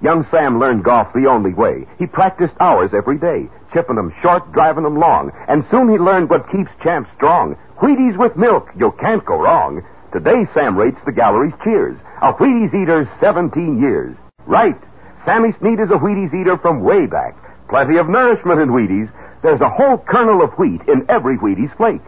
Young 0.00 0.26
Sam 0.30 0.58
learned 0.58 0.84
golf 0.84 1.08
the 1.14 1.26
only 1.26 1.52
way. 1.52 1.86
He 1.98 2.06
practiced 2.06 2.54
hours 2.60 2.92
every 2.94 3.18
day, 3.18 3.48
chipping 3.72 3.96
them 3.96 4.12
short, 4.22 4.50
driving 4.52 4.84
them 4.84 4.98
long, 4.98 5.30
and 5.48 5.64
soon 5.70 5.90
he 5.90 5.98
learned 5.98 6.30
what 6.30 6.50
keeps 6.50 6.70
champs 6.82 7.10
strong. 7.14 7.56
Wheaties 7.78 8.16
with 8.16 8.36
milk, 8.36 8.68
you 8.76 8.92
can't 9.00 9.24
go 9.24 9.36
wrong. 9.36 9.82
Today, 10.12 10.46
Sam 10.54 10.76
rates 10.76 10.98
the 11.04 11.12
gallery's 11.12 11.54
cheers. 11.64 11.96
A 12.20 12.32
Wheaties 12.32 12.74
eater 12.74 13.08
17 13.20 13.80
years. 13.80 14.16
Right. 14.46 14.78
Sammy 15.24 15.52
Snead 15.58 15.80
is 15.80 15.90
a 15.90 15.98
Wheaties 15.98 16.34
eater 16.34 16.58
from 16.58 16.82
way 16.82 17.06
back. 17.06 17.36
Plenty 17.72 17.96
of 17.96 18.06
nourishment 18.10 18.60
in 18.60 18.68
Wheaties. 18.68 19.08
There's 19.42 19.62
a 19.62 19.68
whole 19.70 19.96
kernel 19.96 20.42
of 20.42 20.52
wheat 20.58 20.82
in 20.88 21.06
every 21.08 21.38
Wheaties 21.38 21.74
flake. 21.78 22.02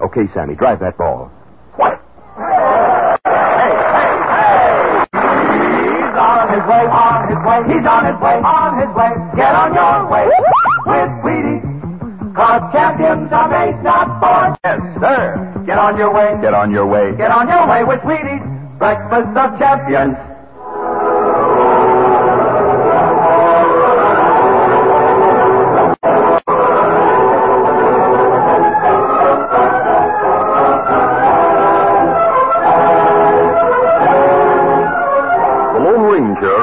Okay, 0.00 0.24
Sammy, 0.32 0.54
drive 0.54 0.80
that 0.80 0.96
ball. 0.96 1.28
What? 1.76 2.00
Hey, 2.32 3.76
hey, 3.92 4.16
hey! 4.32 5.04
He's 5.12 6.16
on 6.16 6.48
his 6.48 6.64
way, 6.64 6.84
on 6.88 7.28
his 7.28 7.36
way, 7.44 7.60
he's 7.76 7.84
on 7.84 8.02
his 8.08 8.16
way, 8.24 8.36
on 8.40 8.80
his 8.80 8.88
way. 8.96 9.12
Get 9.36 9.52
on 9.52 9.74
your 9.76 10.08
way 10.08 10.24
with 10.88 11.12
Wheaties. 11.20 12.34
Cause 12.34 12.72
champions 12.72 13.28
are 13.32 13.50
made, 13.52 13.84
not 13.84 14.18
born. 14.18 14.56
Yes, 14.64 14.80
sir. 14.98 15.36
Get 15.66 15.76
on 15.76 15.98
your 15.98 16.10
way, 16.14 16.40
Get 16.40 16.54
on 16.54 16.70
your 16.70 16.86
way. 16.86 17.12
get 17.18 17.30
on 17.30 17.50
your 17.52 17.68
way 17.68 17.84
with 17.84 18.00
Wheaties. 18.00 18.40
Breakfast 18.78 19.36
of 19.36 19.58
champions. 19.58 20.16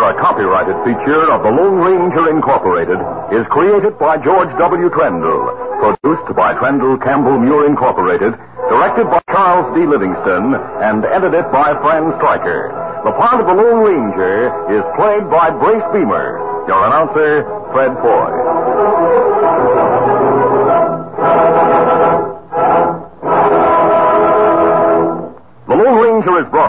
A 0.09 0.13
copyrighted 0.17 0.73
feature 0.81 1.29
of 1.29 1.43
the 1.45 1.53
Lone 1.53 1.85
Ranger 1.85 2.33
Incorporated, 2.33 2.97
is 3.29 3.45
created 3.53 3.93
by 3.99 4.17
George 4.17 4.49
W. 4.57 4.89
Trendle, 4.89 5.53
produced 5.77 6.33
by 6.35 6.57
Trendle 6.57 6.97
Campbell 6.97 7.37
Muir 7.37 7.69
Incorporated, 7.69 8.33
directed 8.73 9.05
by 9.05 9.21
Charles 9.29 9.69
D. 9.77 9.85
Livingston, 9.85 10.57
and 10.81 11.05
edited 11.05 11.45
by 11.53 11.77
Fran 11.85 12.09
Stryker. 12.17 12.73
The 13.05 13.13
part 13.21 13.37
of 13.39 13.45
the 13.45 13.53
Lone 13.53 13.85
Ranger 13.85 14.49
is 14.73 14.81
played 14.97 15.29
by 15.29 15.53
Brace 15.53 15.85
Beemer. 15.93 16.41
Your 16.65 16.81
announcer, 16.89 17.45
Fred 17.69 17.93
Foy. 18.01 18.33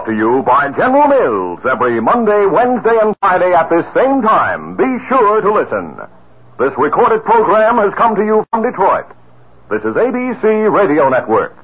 Brought 0.01 0.11
to 0.11 0.17
you 0.17 0.43
by 0.47 0.69
General 0.77 1.09
Mills 1.09 1.61
every 1.71 2.01
Monday, 2.01 2.47
Wednesday, 2.47 2.97
and 3.03 3.15
Friday 3.21 3.53
at 3.53 3.69
this 3.69 3.85
same 3.95 4.23
time. 4.23 4.77
Be 4.77 4.85
sure 5.09 5.41
to 5.41 5.53
listen. 5.53 5.97
This 6.59 6.73
recorded 6.79 7.25
program 7.25 7.77
has 7.77 7.93
come 7.99 8.15
to 8.17 8.25
you 8.25 8.45
from 8.51 8.63
Detroit. 8.63 9.07
This 9.71 9.81
is 9.81 9.95
ABC 9.97 10.73
Radio 10.73 11.09
Network. 11.09 11.57